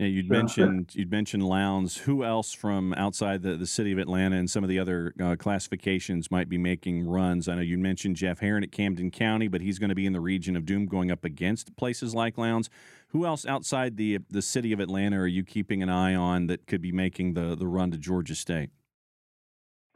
[0.00, 1.98] Yeah, you'd mentioned you'd mentioned Lowndes.
[1.98, 5.36] Who else from outside the, the city of Atlanta and some of the other uh,
[5.38, 7.48] classifications might be making runs?
[7.48, 10.14] I know you mentioned Jeff Herron at Camden County, but he's going to be in
[10.14, 12.70] the region of Doom, going up against places like Lowndes.
[13.08, 16.66] Who else outside the the city of Atlanta are you keeping an eye on that
[16.66, 18.70] could be making the the run to Georgia State?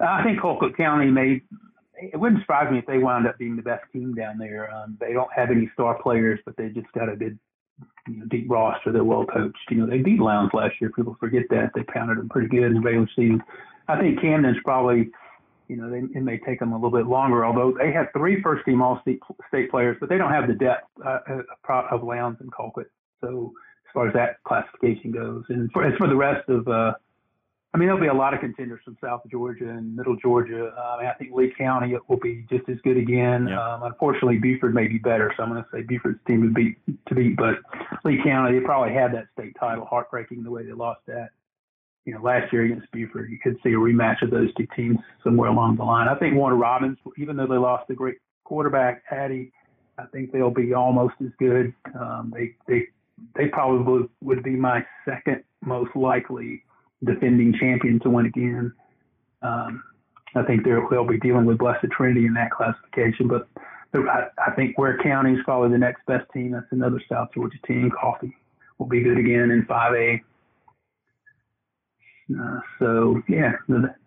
[0.01, 1.41] I think Colquitt County may.
[1.97, 4.71] It wouldn't surprise me if they wound up being the best team down there.
[4.71, 7.39] Um, they don't have any star players, but they just got a good,
[8.09, 8.93] you know, deep roster.
[8.93, 9.59] They're well coached.
[9.71, 10.91] You know, they beat Lowndes last year.
[10.95, 13.43] People forget that they pounded them pretty good in the regular season.
[13.89, 15.11] I think Camden's probably,
[15.69, 17.45] you know, they, it may take them a little bit longer.
[17.45, 20.55] Although they have three first team All State state players, but they don't have the
[20.55, 21.19] depth uh,
[21.69, 22.91] uh, of Lowndes and Colquitt.
[23.23, 23.53] So
[23.89, 26.93] as far as that classification goes, and for, as for the rest of uh,
[27.75, 30.73] I mean, there'll be a lot of contenders from South Georgia and Middle Georgia.
[30.79, 33.49] Uh, I, mean, I think Lee County will be just as good again.
[33.49, 33.61] Yeah.
[33.61, 36.79] Um, unfortunately, Buford may be better, so I'm going to say Buford's team to beat
[37.09, 37.37] to beat.
[37.37, 37.57] But
[38.05, 41.31] Lee County, they probably had that state title, heartbreaking the way they lost that.
[42.05, 44.99] You know, last year against Buford, you could see a rematch of those two teams
[45.25, 46.07] somewhere along the line.
[46.07, 49.51] I think Warner Robins, even though they lost a great quarterback, Addy,
[49.99, 51.75] I think they'll be almost as good.
[51.99, 52.87] Um, they they
[53.35, 56.63] they probably would be my second most likely
[57.05, 58.73] defending champion to win again.
[59.43, 59.83] Um,
[60.35, 63.49] I think they're, they'll be dealing with Blessed Trinity in that classification, but
[63.95, 66.51] I, I think Ware County is probably the next best team.
[66.53, 67.91] That's another South Georgia team.
[67.91, 68.35] Coffee
[68.79, 70.21] will be good again in 5A.
[72.41, 73.53] Uh, so yeah,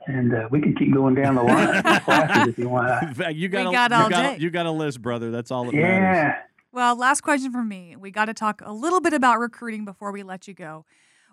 [0.07, 2.87] and uh, we can keep going down the line classes if you want.
[3.35, 4.35] you got, We a, got you all got, day.
[4.35, 5.29] a- you got a list, brother.
[5.29, 5.85] That's all that matters.
[5.91, 6.39] Yeah.
[6.71, 7.95] Well, last question from me.
[7.95, 10.85] We got to talk a little bit about recruiting before we let you go.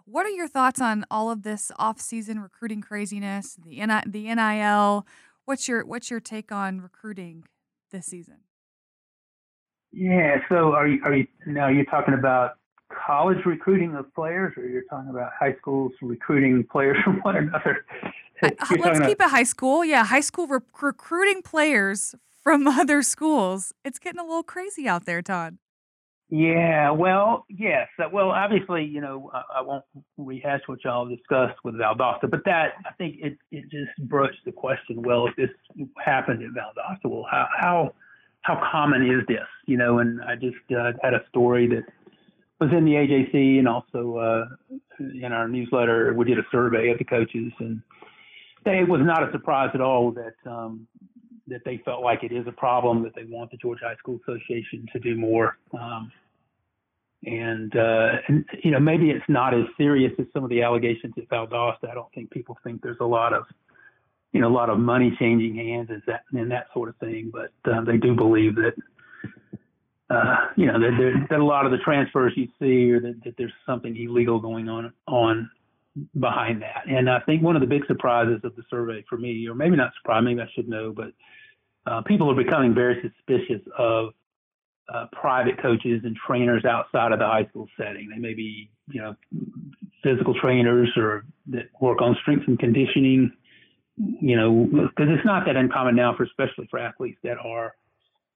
[0.06, 5.06] What are your thoughts on all of this off-season recruiting craziness, the the NIL?
[5.46, 7.44] What's your what's your take on recruiting
[7.90, 8.38] this season?
[9.92, 10.38] Yeah.
[10.48, 12.56] So are you are you now you're talking about
[13.06, 17.84] college recruiting of players, or you're talking about high schools recruiting players from one another?
[18.42, 19.84] You're Let's keep it high school.
[19.84, 23.72] Yeah, high school rec- recruiting players from other schools.
[23.84, 25.56] It's getting a little crazy out there, Todd.
[26.36, 27.86] Yeah, well, yes.
[28.12, 29.84] Well, obviously, you know, I, I won't
[30.18, 34.50] rehash what y'all discussed with Valdosta, but that I think it it just broached the
[34.50, 35.00] question.
[35.02, 35.50] Well, if this
[36.04, 37.94] happened at Valdosta, well, how how
[38.40, 39.46] how common is this?
[39.66, 41.84] You know, and I just uh, had a story that
[42.58, 46.14] was in the AJC and also uh, in our newsletter.
[46.14, 47.80] We did a survey of the coaches, and
[48.64, 50.88] they, it was not a surprise at all that um,
[51.46, 54.18] that they felt like it is a problem that they want the Georgia High School
[54.26, 55.58] Association to do more.
[55.72, 56.10] Um,
[57.26, 61.14] and, uh, and you know maybe it's not as serious as some of the allegations
[61.16, 61.90] at Valdosta.
[61.90, 63.44] I don't think people think there's a lot of
[64.32, 67.32] you know a lot of money changing hands and that and that sort of thing.
[67.32, 68.74] But uh, they do believe that
[70.10, 73.34] uh, you know that, that a lot of the transfers you see or that, that
[73.38, 75.50] there's something illegal going on on
[76.18, 76.84] behind that.
[76.88, 79.76] And I think one of the big surprises of the survey for me, or maybe
[79.76, 81.12] not surprise, maybe I should know, but
[81.86, 84.10] uh, people are becoming very suspicious of
[84.92, 88.08] uh, private coaches and trainers outside of the high school setting.
[88.10, 89.14] They may be, you know,
[90.02, 93.32] physical trainers or that work on strength and conditioning.
[93.96, 97.76] You know, because it's not that uncommon now, for especially for athletes that are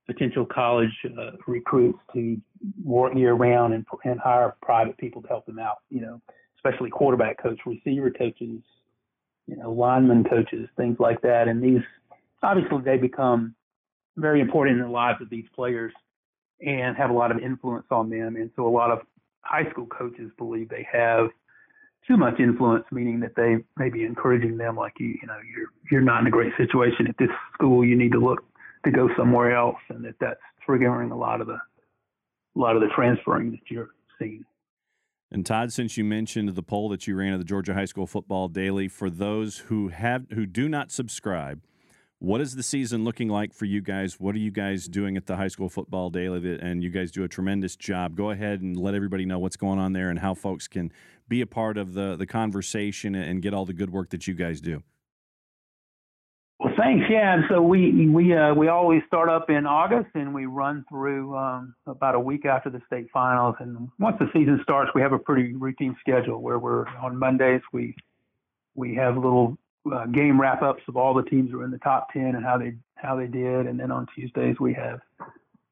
[0.07, 2.41] potential college uh, recruits to
[2.83, 5.79] work year round and, and hire private people to help them out.
[5.91, 6.23] You know,
[6.57, 8.63] especially quarterback coach, receiver coaches,
[9.49, 11.49] you know, lineman coaches, things like that.
[11.49, 11.83] And these
[12.43, 13.55] obviously they become
[14.17, 15.93] very important in the lives of these players
[16.61, 18.37] and have a lot of influence on them.
[18.37, 19.01] And so a lot of
[19.43, 21.29] high school coaches believe they have
[22.07, 25.69] too much influence, meaning that they may be encouraging them like you, you know, you're
[25.91, 27.85] you're not in a great situation at this school.
[27.85, 28.43] You need to look
[28.85, 32.83] to go somewhere else, and that that's triggering a lot of the a lot of
[32.83, 34.45] the transferring that you're seeing.
[35.31, 38.07] And Todd, since you mentioned the poll that you ran at the Georgia High School
[38.07, 41.61] Football Daily, for those who have who do not subscribe,
[42.21, 44.19] what is the season looking like for you guys?
[44.19, 46.59] What are you guys doing at the High School Football Daily?
[46.61, 48.17] And you guys do a tremendous job.
[48.17, 50.93] Go ahead and let everybody know what's going on there and how folks can
[51.29, 54.35] be a part of the the conversation and get all the good work that you
[54.35, 54.83] guys do.
[56.59, 57.07] Well, thanks.
[57.09, 60.85] Yeah, and so we we uh, we always start up in August and we run
[60.89, 63.55] through um, about a week after the state finals.
[63.61, 67.61] And once the season starts, we have a pretty routine schedule where we're on Mondays
[67.73, 67.95] we
[68.75, 69.57] we have little
[69.93, 72.45] uh, game wrap ups of all the teams who are in the top ten and
[72.45, 73.67] how they how they did.
[73.67, 75.01] And then on Tuesdays we have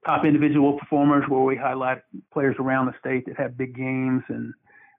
[0.04, 2.02] top individual performers where we highlight
[2.32, 4.54] players around the state that have big games and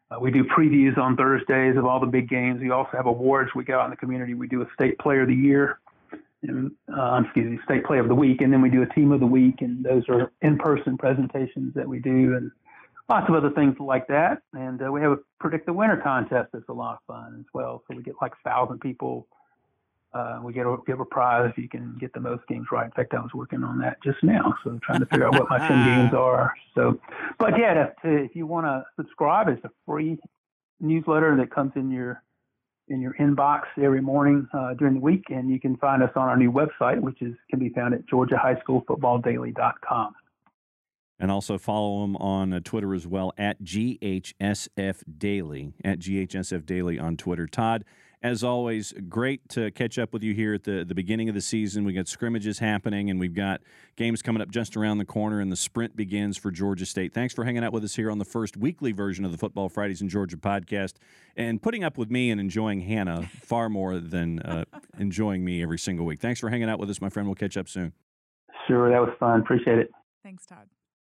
[0.09, 2.61] uh, we do previews on Thursdays of all the big games.
[2.61, 3.51] We also have awards.
[3.55, 4.33] We go out in the community.
[4.33, 5.79] We do a state player of the year,
[6.43, 9.11] and uh, excuse me, state player of the week, and then we do a team
[9.11, 12.51] of the week, and those are in-person presentations that we do, and
[13.09, 14.41] lots of other things like that.
[14.53, 17.45] And uh, we have a predict the winner contest that's a lot of fun as
[17.53, 17.83] well.
[17.87, 19.27] So we get like a thousand people.
[20.13, 22.85] Uh, we get a, give a prize if you can get the most games right.
[22.85, 25.33] In fact, I was working on that just now, so I'm trying to figure out
[25.33, 26.53] what my 10 games are.
[26.75, 26.99] So,
[27.37, 30.17] but yeah, to, to, if you want to subscribe, it's a free
[30.79, 32.23] newsletter that comes in your
[32.89, 36.29] in your inbox every morning uh, during the week, and you can find us on
[36.29, 40.15] our new website, which is can be found at georgiahighschoolfootballdaily.com.
[41.19, 46.99] And also follow them on uh, Twitter as well at GHSF Daily at GHSF Daily
[46.99, 47.47] on Twitter.
[47.47, 47.83] Todd
[48.23, 51.41] as always, great to catch up with you here at the, the beginning of the
[51.41, 51.85] season.
[51.85, 53.61] We got scrimmages happening, and we've got
[53.95, 57.13] games coming up just around the corner, and the sprint begins for Georgia State.
[57.13, 59.69] Thanks for hanging out with us here on the first weekly version of the Football
[59.69, 60.93] Fridays in Georgia podcast,
[61.35, 64.65] and putting up with me and enjoying Hannah far more than uh,
[64.97, 66.19] enjoying me every single week.
[66.19, 67.27] Thanks for hanging out with us, my friend.
[67.27, 67.93] We'll catch up soon.
[68.67, 69.41] Sure, that was fun.
[69.41, 69.91] Appreciate it.
[70.23, 70.67] Thanks, Todd.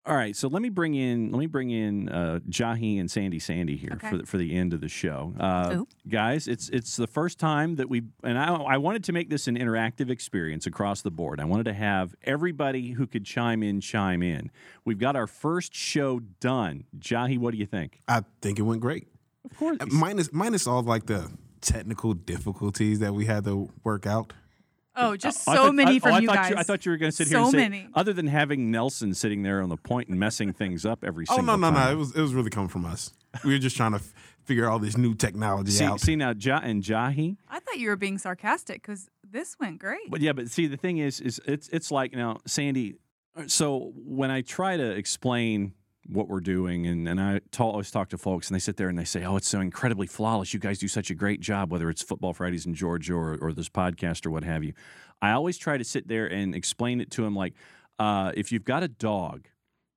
[0.05, 3.39] All right, so let me bring in let me bring in uh, Jahi and Sandy
[3.39, 4.09] Sandy here Okay.
[4.09, 6.49] for the, for the end of the show, uh, guys.
[6.49, 9.57] It's it's the first time that we and I I wanted to make this an
[9.57, 11.39] interactive experience across the board.
[11.39, 14.51] I wanted to have everybody who could chime in chime in.
[14.83, 16.83] We've got our first show done.
[16.99, 18.01] Jahi, what do you think?
[18.05, 19.07] I think it went great.
[19.49, 21.31] Of course, Minus minus all like the
[21.61, 24.33] technical difficulties that we had to work out.
[24.95, 26.49] Oh, just so thought- many I, from oh, I you thought guys.
[26.51, 27.87] You, I thought you were going to sit here So and say, many.
[27.95, 31.43] other than having Nelson sitting there on the point and messing things up every single
[31.45, 31.51] day.
[31.51, 31.87] Oh single no no time.
[31.87, 31.91] no!
[31.93, 33.11] It was it was really coming from us.
[33.43, 34.13] We were just trying to f-
[34.45, 35.99] figure all this new technology See, out.
[35.99, 40.09] see now, ja, and Jahi, I thought you were being sarcastic because this went great.
[40.11, 42.97] But yeah, but see, the thing is, is it's it's like now, Sandy.
[43.35, 45.73] uh, So when I try to explain
[46.07, 48.97] what we're doing, and and I always talk to folks, and they sit there and
[48.97, 50.53] they say, "Oh, it's so incredibly flawless.
[50.53, 53.53] You guys do such a great job, whether it's Football Fridays in Georgia or or
[53.53, 54.73] this podcast or what have you."
[55.21, 57.53] I always try to sit there and explain it to them like,
[57.97, 59.47] uh, if you've got a dog,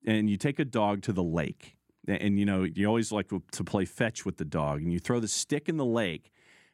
[0.06, 1.76] and you take a dog to the lake,
[2.06, 4.92] and, and, you know you always like to, to play fetch with the dog, and
[4.92, 6.30] you throw the stick in the lake.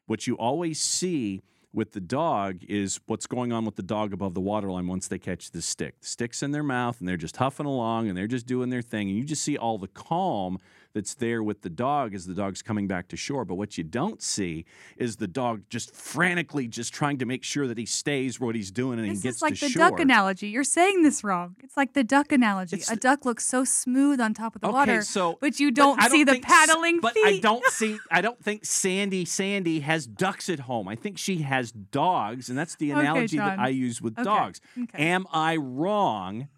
[0.06, 1.42] What you always see
[1.72, 5.18] with the dog is what's going on with the dog above the waterline once they
[5.18, 6.00] catch the stick.
[6.00, 8.82] The stick's in their mouth and they're just huffing along and they're just doing their
[8.82, 9.08] thing.
[9.08, 10.58] And you just see all the calm
[10.95, 13.45] that's there with the dog as the dog's coming back to shore.
[13.45, 14.64] But what you don't see
[14.97, 18.70] is the dog just frantically just trying to make sure that he stays what he's
[18.70, 20.49] doing and this he gets is like to the duck analogy.
[20.49, 21.57] You're saying this wrong.
[21.62, 22.76] It's like the duck analogy.
[22.76, 25.70] It's a duck looks so smooth on top of the okay, water, so but you
[25.70, 27.14] don't I see the think s- paddling But.
[27.24, 27.99] I don't see.
[28.11, 30.88] I don't think Sandy Sandy has ducks at home.
[30.88, 34.24] I think she has dogs, and that's the Okay, analogy that I use with Okay,
[34.24, 34.61] dogs.
[34.82, 35.03] okay.
[35.11, 36.49] Am I wrong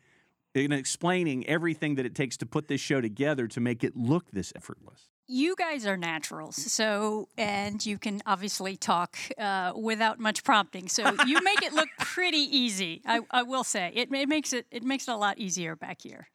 [0.55, 4.31] in explaining everything that it takes to put this show together to make it look
[4.31, 5.09] this effortless?
[5.27, 10.89] You guys are naturals, so and you can obviously talk uh, without much prompting.
[10.89, 13.01] So you make it look pretty easy.
[13.07, 16.03] I, I will say it, it makes it it makes it a lot easier back
[16.03, 16.29] here.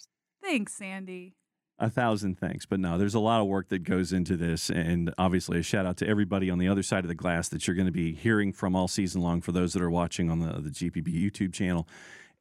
[0.44, 1.36] Thanks, Sandy.
[1.82, 5.14] A thousand thanks, but no, there's a lot of work that goes into this, and
[5.18, 7.76] obviously a shout out to everybody on the other side of the glass that you're
[7.76, 9.40] going to be hearing from all season long.
[9.40, 11.88] For those that are watching on the the GPB YouTube channel,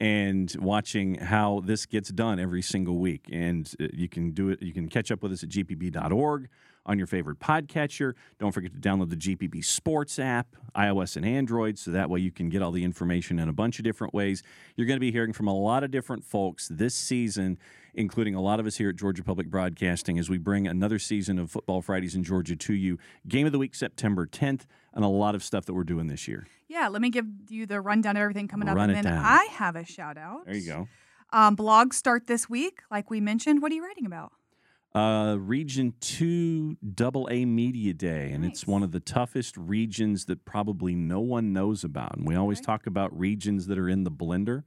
[0.00, 4.62] and watching how this gets done every single week, and uh, you can do it.
[4.62, 6.48] You can catch up with us at gpb.org
[6.88, 8.14] on your favorite podcatcher.
[8.38, 12.30] Don't forget to download the GPB Sports app, iOS and Android, so that way you
[12.32, 14.42] can get all the information in a bunch of different ways.
[14.74, 17.58] You're going to be hearing from a lot of different folks this season,
[17.94, 21.38] including a lot of us here at Georgia Public Broadcasting, as we bring another season
[21.38, 22.98] of Football Fridays in Georgia to you.
[23.26, 24.62] Game of the week, September 10th,
[24.98, 26.48] and a lot of stuff that we're doing this year.
[26.66, 29.24] Yeah, let me give you the rundown of everything coming up, and then down.
[29.24, 30.44] I have a shout out.
[30.44, 30.88] There you go.
[31.32, 33.62] Um, blogs start this week, like we mentioned.
[33.62, 34.32] What are you writing about?
[34.96, 40.44] Uh, region 2 Double A Media Day, and it's one of the toughest regions that
[40.44, 42.16] probably no one knows about.
[42.16, 42.66] And we always Okay.
[42.66, 44.64] talk about regions that are in the blender.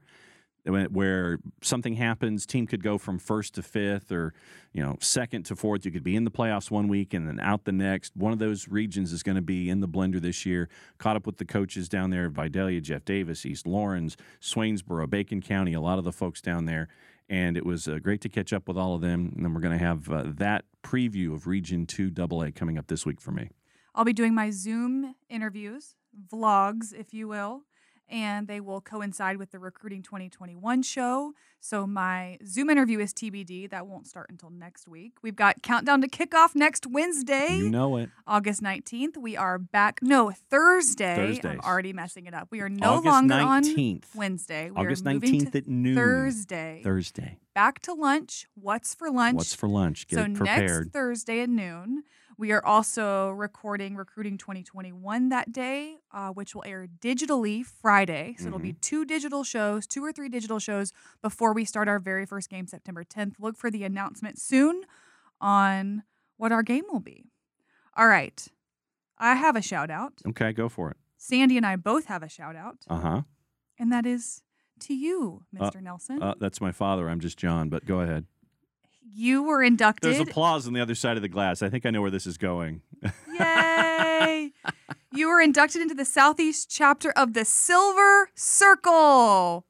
[0.63, 4.35] Where something happens, team could go from first to fifth or,
[4.73, 5.85] you know, second to fourth.
[5.85, 8.15] You could be in the playoffs one week and then out the next.
[8.15, 10.69] One of those regions is going to be in the blender this year.
[10.99, 15.73] Caught up with the coaches down there, Vidalia, Jeff Davis, East Laurens, Swainsboro, Bacon County,
[15.73, 16.87] a lot of the folks down there.
[17.27, 19.31] And it was uh, great to catch up with all of them.
[19.35, 22.85] And then we're going to have uh, that preview of Region 2 AA coming up
[22.87, 23.49] this week for me.
[23.95, 25.95] I'll be doing my Zoom interviews,
[26.31, 27.63] vlogs, if you will,
[28.11, 31.33] and they will coincide with the Recruiting 2021 show.
[31.59, 33.69] So my Zoom interview is TBD.
[33.69, 35.13] That won't start until next week.
[35.21, 37.55] We've got Countdown to Kickoff next Wednesday.
[37.55, 38.09] You know it.
[38.27, 39.15] August 19th.
[39.17, 39.99] We are back.
[40.01, 41.39] No, Thursday.
[41.43, 42.47] I'm already messing it up.
[42.51, 44.03] We are no August longer 19th.
[44.03, 44.69] on Wednesday.
[44.71, 45.95] We August are 19th at noon.
[45.95, 46.81] Thursday.
[46.83, 47.37] Thursday.
[47.53, 48.47] Back to lunch.
[48.55, 49.35] What's for lunch?
[49.35, 50.07] What's for lunch?
[50.07, 50.85] Get so prepared.
[50.85, 52.03] next Thursday at noon,
[52.37, 58.35] we are also recording Recruiting 2021 that day, uh, which will air digitally Friday.
[58.39, 58.79] So it'll be Mm-hmm.
[58.81, 62.67] two digital shows, two or three digital shows before we start our very first game
[62.67, 63.33] September 10th.
[63.39, 64.83] Look for the announcement soon
[65.39, 66.03] on
[66.37, 67.25] what our game will be.
[67.95, 68.47] All right.
[69.17, 70.13] I have a shout out.
[70.27, 70.97] Okay, go for it.
[71.17, 73.21] Sandy and I both have a shout out, Uh huh.
[73.77, 74.41] and that is
[74.79, 75.79] to you, Uh, Mr.
[75.81, 76.23] Nelson.
[76.23, 77.07] Uh, that's my father.
[77.07, 78.25] I'm just John, but go ahead.
[79.01, 80.11] You were inducted.
[80.11, 81.61] There's applause on the other side of the glass.
[81.61, 82.81] I think I know where this is going.
[83.39, 84.51] Yay!
[85.13, 89.65] you were inducted into the Southeast chapter of the Silver Circle,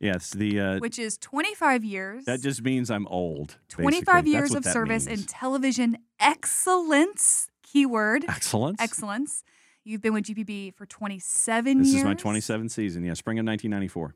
[0.00, 2.24] yes, the uh, which is 25 years.
[2.24, 3.58] that just means I'm old.
[3.68, 4.30] 25 basically.
[4.32, 7.48] years of service in television excellence.
[7.62, 8.80] Keyword excellence.
[8.80, 9.42] excellence.
[9.84, 12.02] You've been with GPB for 27 This years.
[12.02, 13.04] This is my 27th season.
[13.04, 14.14] Yeah, spring of 1994.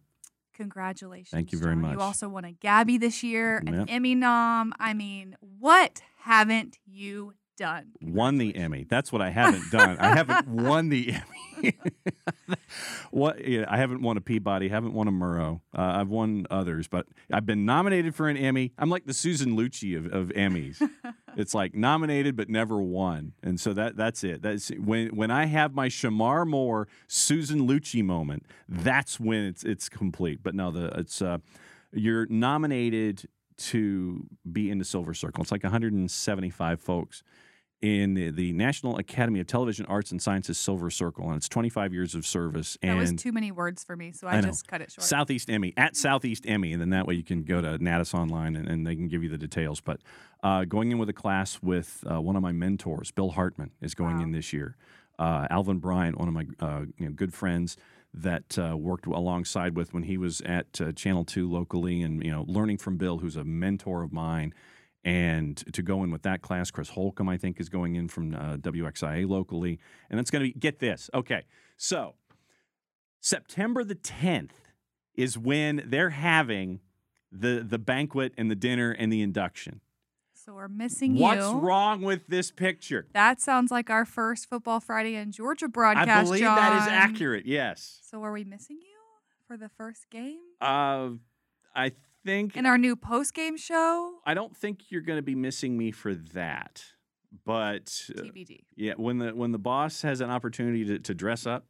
[0.61, 1.31] Congratulations.
[1.31, 1.81] Thank you very John.
[1.81, 1.93] much.
[1.95, 4.75] You also won a Gabby this year, an Emmy nom.
[4.79, 7.93] I mean, what haven't you done?
[8.01, 8.87] Won the Emmy.
[8.89, 9.99] That's what I haven't done.
[9.99, 11.15] I haven't won the
[11.63, 11.77] Emmy.
[13.11, 13.47] what?
[13.47, 14.69] Yeah, I haven't won a Peabody.
[14.69, 15.61] Haven't won a Murrow.
[15.77, 18.73] Uh, I've won others, but I've been nominated for an Emmy.
[18.79, 20.81] I'm like the Susan Lucci of, of Emmys.
[21.37, 24.41] it's like nominated but never won, and so that that's it.
[24.41, 28.47] That's when when I have my Shemar Moore Susan Lucci moment.
[28.69, 30.43] That's when it's it's complete.
[30.43, 31.39] But no, the it's uh,
[31.93, 35.43] you're nominated to be in the Silver Circle.
[35.43, 37.23] It's like 175 folks
[37.83, 41.95] in the, the National Academy of Television Arts and Sciences Silver Circle, and it's 25
[41.95, 42.77] years of service.
[42.83, 45.05] That and was too many words for me, so I, I just cut it short.
[45.05, 48.55] Southeast Emmy at Southeast Emmy, and then that way you can go to NATAS online
[48.57, 49.81] and, and they can give you the details.
[49.81, 50.01] But
[50.43, 53.95] uh, going in with a class with uh, one of my mentors, Bill Hartman, is
[53.95, 54.25] going Wow.
[54.25, 54.77] in this year.
[55.19, 57.77] Uh, Alvin Bryant, one of my uh, you know, good friends
[58.13, 62.31] that uh, worked alongside with when he was at uh, Channel Two locally, and you
[62.31, 64.53] know learning from Bill, who's a mentor of mine.
[65.05, 68.35] And to go in with that class, Chris Holcomb, I think, is going in from
[68.35, 69.79] uh, WXIA locally.
[70.11, 71.09] And that's going to be, get this.
[71.15, 71.45] Okay.
[71.79, 72.15] So
[73.21, 74.51] September the 10th
[75.15, 76.81] is when they're having
[77.33, 79.81] the the banquet and the dinner and the induction.
[80.35, 81.53] so we're missing What's you.
[81.53, 83.07] What's wrong with this picture?
[83.13, 86.09] That sounds like our first Football Friday in Georgia broadcast.
[86.09, 87.47] I believe that is accurate.
[87.47, 88.01] Yes.
[88.03, 88.97] So are we missing you
[89.47, 91.11] for the first game Uh,
[91.75, 91.93] I
[92.25, 94.19] think in our new post game show?
[94.27, 96.85] I don't think you're going to be missing me for that.
[97.45, 98.65] But uh, TBD.
[98.77, 101.67] yeah, when the when the boss has an opportunity to, to dress up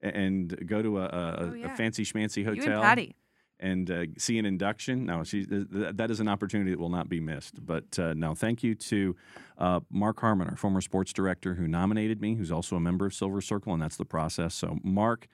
[0.00, 2.64] and go to a, a, Oh, a fancy schmancy hotel.
[2.64, 3.14] You and Patty.
[3.60, 5.04] and uh, see an induction.
[5.04, 7.64] No, she, th- that is an opportunity that will not be missed.
[7.64, 9.14] But uh, no, thank you to
[9.58, 13.12] uh, Mark Harmon, our former sports director, who nominated me, who's also a member of
[13.14, 14.54] Silver Circle, and that's the process.
[14.54, 15.28] So Mark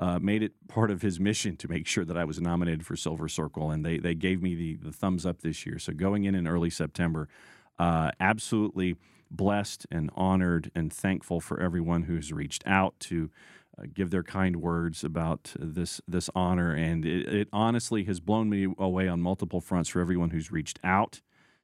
[0.00, 2.96] uh, made it part of his mission to make sure that I was nominated for
[2.96, 5.78] Silver Circle, and they they gave me the the thumbs up this year.
[5.78, 7.28] So going in in early September,
[7.78, 8.96] uh, absolutely
[9.30, 13.30] blessed and honored and thankful for everyone who's reached out to
[13.78, 18.48] uh, give their kind words about this this honor, and it, it honestly has blown
[18.48, 21.20] me away on multiple fronts for everyone who's reached out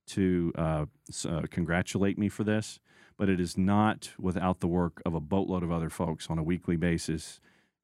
[0.09, 0.85] to uh,
[1.27, 2.81] uh, congratulate me for this.
[3.17, 6.43] But it is not without the work of a boatload of other folks on a
[6.43, 7.41] weekly basis.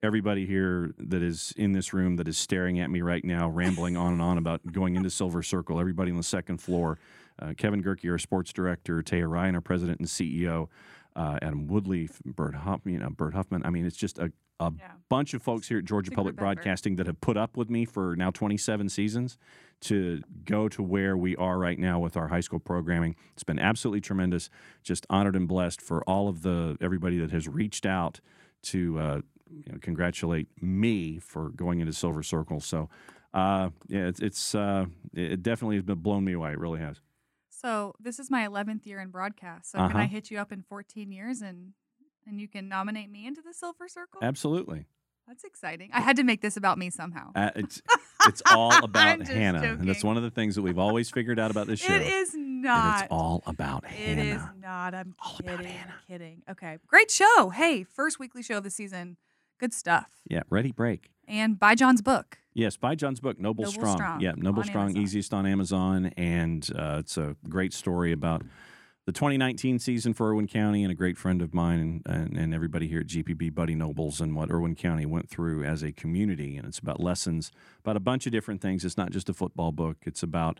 [0.06, 3.96] Everybody here that is in this room that is staring at me right now, rambling
[3.96, 5.78] on and on about going into Silver Circle.
[5.78, 6.98] Everybody on the second floor.
[7.40, 10.66] Uh, Kevin Gerke, our sports director, Teya Ryan, our president and CEO,
[11.14, 13.62] uh, Adam Woodley, Bert Huffman, you know, Bert Huffman.
[13.64, 14.90] I mean, it's just a, a Yeah.
[15.08, 16.34] bunch of folks here at Georgia Public.
[16.34, 19.38] Broadcasting that have put up with me for now 27 seasons
[19.82, 23.14] to go to where we are right now with our high school programming.
[23.34, 24.50] It's been absolutely tremendous.
[24.82, 28.18] Just honored and blessed for all of the everybody that has reached out
[28.64, 29.20] to uh,
[29.66, 32.60] you know, congratulate me for going into Silver Circle.
[32.60, 32.88] So.
[33.34, 34.84] Uh, yeah, it's, it's uh,
[35.14, 36.52] it definitely has been blown me away.
[36.52, 37.00] It really has.
[37.48, 39.70] So this is my 11th year in broadcast.
[39.72, 39.98] So can Uh-huh.
[40.00, 41.72] I hit you up in 14 years and
[42.26, 44.20] and you can nominate me into the Silver Circle?
[44.22, 44.84] Absolutely.
[45.26, 45.88] That's exciting.
[45.94, 47.32] I had to make this about me somehow.
[47.34, 47.80] Uh, it's
[48.28, 51.50] it's all about Hannah, and that's one of the things that we've always figured out
[51.50, 51.94] about this show.
[51.94, 53.04] It is and not.
[53.04, 54.22] it's all about It Hannah.
[54.22, 54.94] is not.
[54.94, 55.54] I'm All kidding.
[55.54, 55.94] about Hannah.
[56.06, 56.42] kidding.
[56.50, 56.76] Okay.
[56.86, 57.48] Great show.
[57.48, 59.16] Hey, first weekly show of the season.
[59.62, 60.08] Good stuff.
[60.28, 61.12] Yeah, ready break.
[61.28, 62.38] And buy John's book.
[62.52, 63.96] Yes, buy John's book, Noble, Noble Strong.
[63.96, 65.02] Strong Yeah, Noble on Strong, Amazon.
[65.04, 68.42] easiest on Amazon, and uh, it's a great story about
[69.06, 72.52] the 2019 season for Irwin County, and a great friend of mine and, and, and
[72.52, 76.56] everybody here at GPB, Buddy Nobles, and what Irwin County went through as a community.
[76.56, 77.52] And it's about lessons
[77.84, 78.84] about a bunch of different things.
[78.84, 79.98] It's not just a football book.
[80.02, 80.58] It's about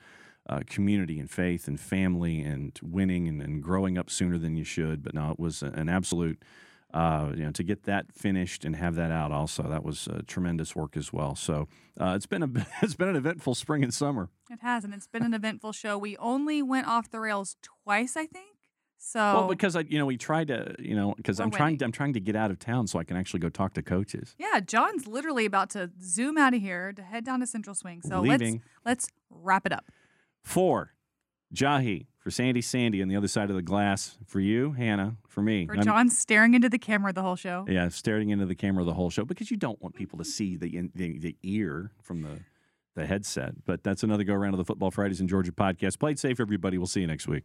[0.48, 4.62] uh, community and faith and family and winning and, and growing up sooner than you
[4.62, 5.02] should.
[5.02, 6.40] But no, it was an absolute
[6.92, 10.20] uh, you know, to get that finished and have that out also, that was uh,
[10.26, 11.34] tremendous work as well.
[11.34, 11.68] So
[11.98, 12.48] uh, it's been a
[12.82, 14.28] it's been an eventful spring and summer.
[14.50, 15.96] It has, and it's been an eventful show.
[15.96, 18.56] We only went off the rails twice, I think.
[19.04, 21.82] So Well, because I, you know, we tried to, you know, because I'm trying, winning.
[21.82, 24.36] I'm trying to get out of town so I can actually go talk to coaches.
[24.38, 28.00] yeah, John's literally about to zoom out of here to head down to Central Swing.
[28.02, 28.62] So Leaving.
[28.84, 29.90] let's let's wrap it up.
[30.44, 30.94] For
[31.54, 35.42] Jahi, for Sandy, Sandy on the other side of the glass, for you, Hannah, for
[35.42, 37.66] me, For I'm- John staring into the camera the whole show.
[37.68, 40.56] yeah, staring into the camera the whole show because you don't want people to see
[40.56, 42.38] the the, the ear from the
[42.94, 43.64] the headset.
[43.64, 45.98] But that's another go around of the Football Fridays in Georgia podcast.
[45.98, 46.76] Play it safe, everybody.
[46.78, 47.44] We'll see you next week.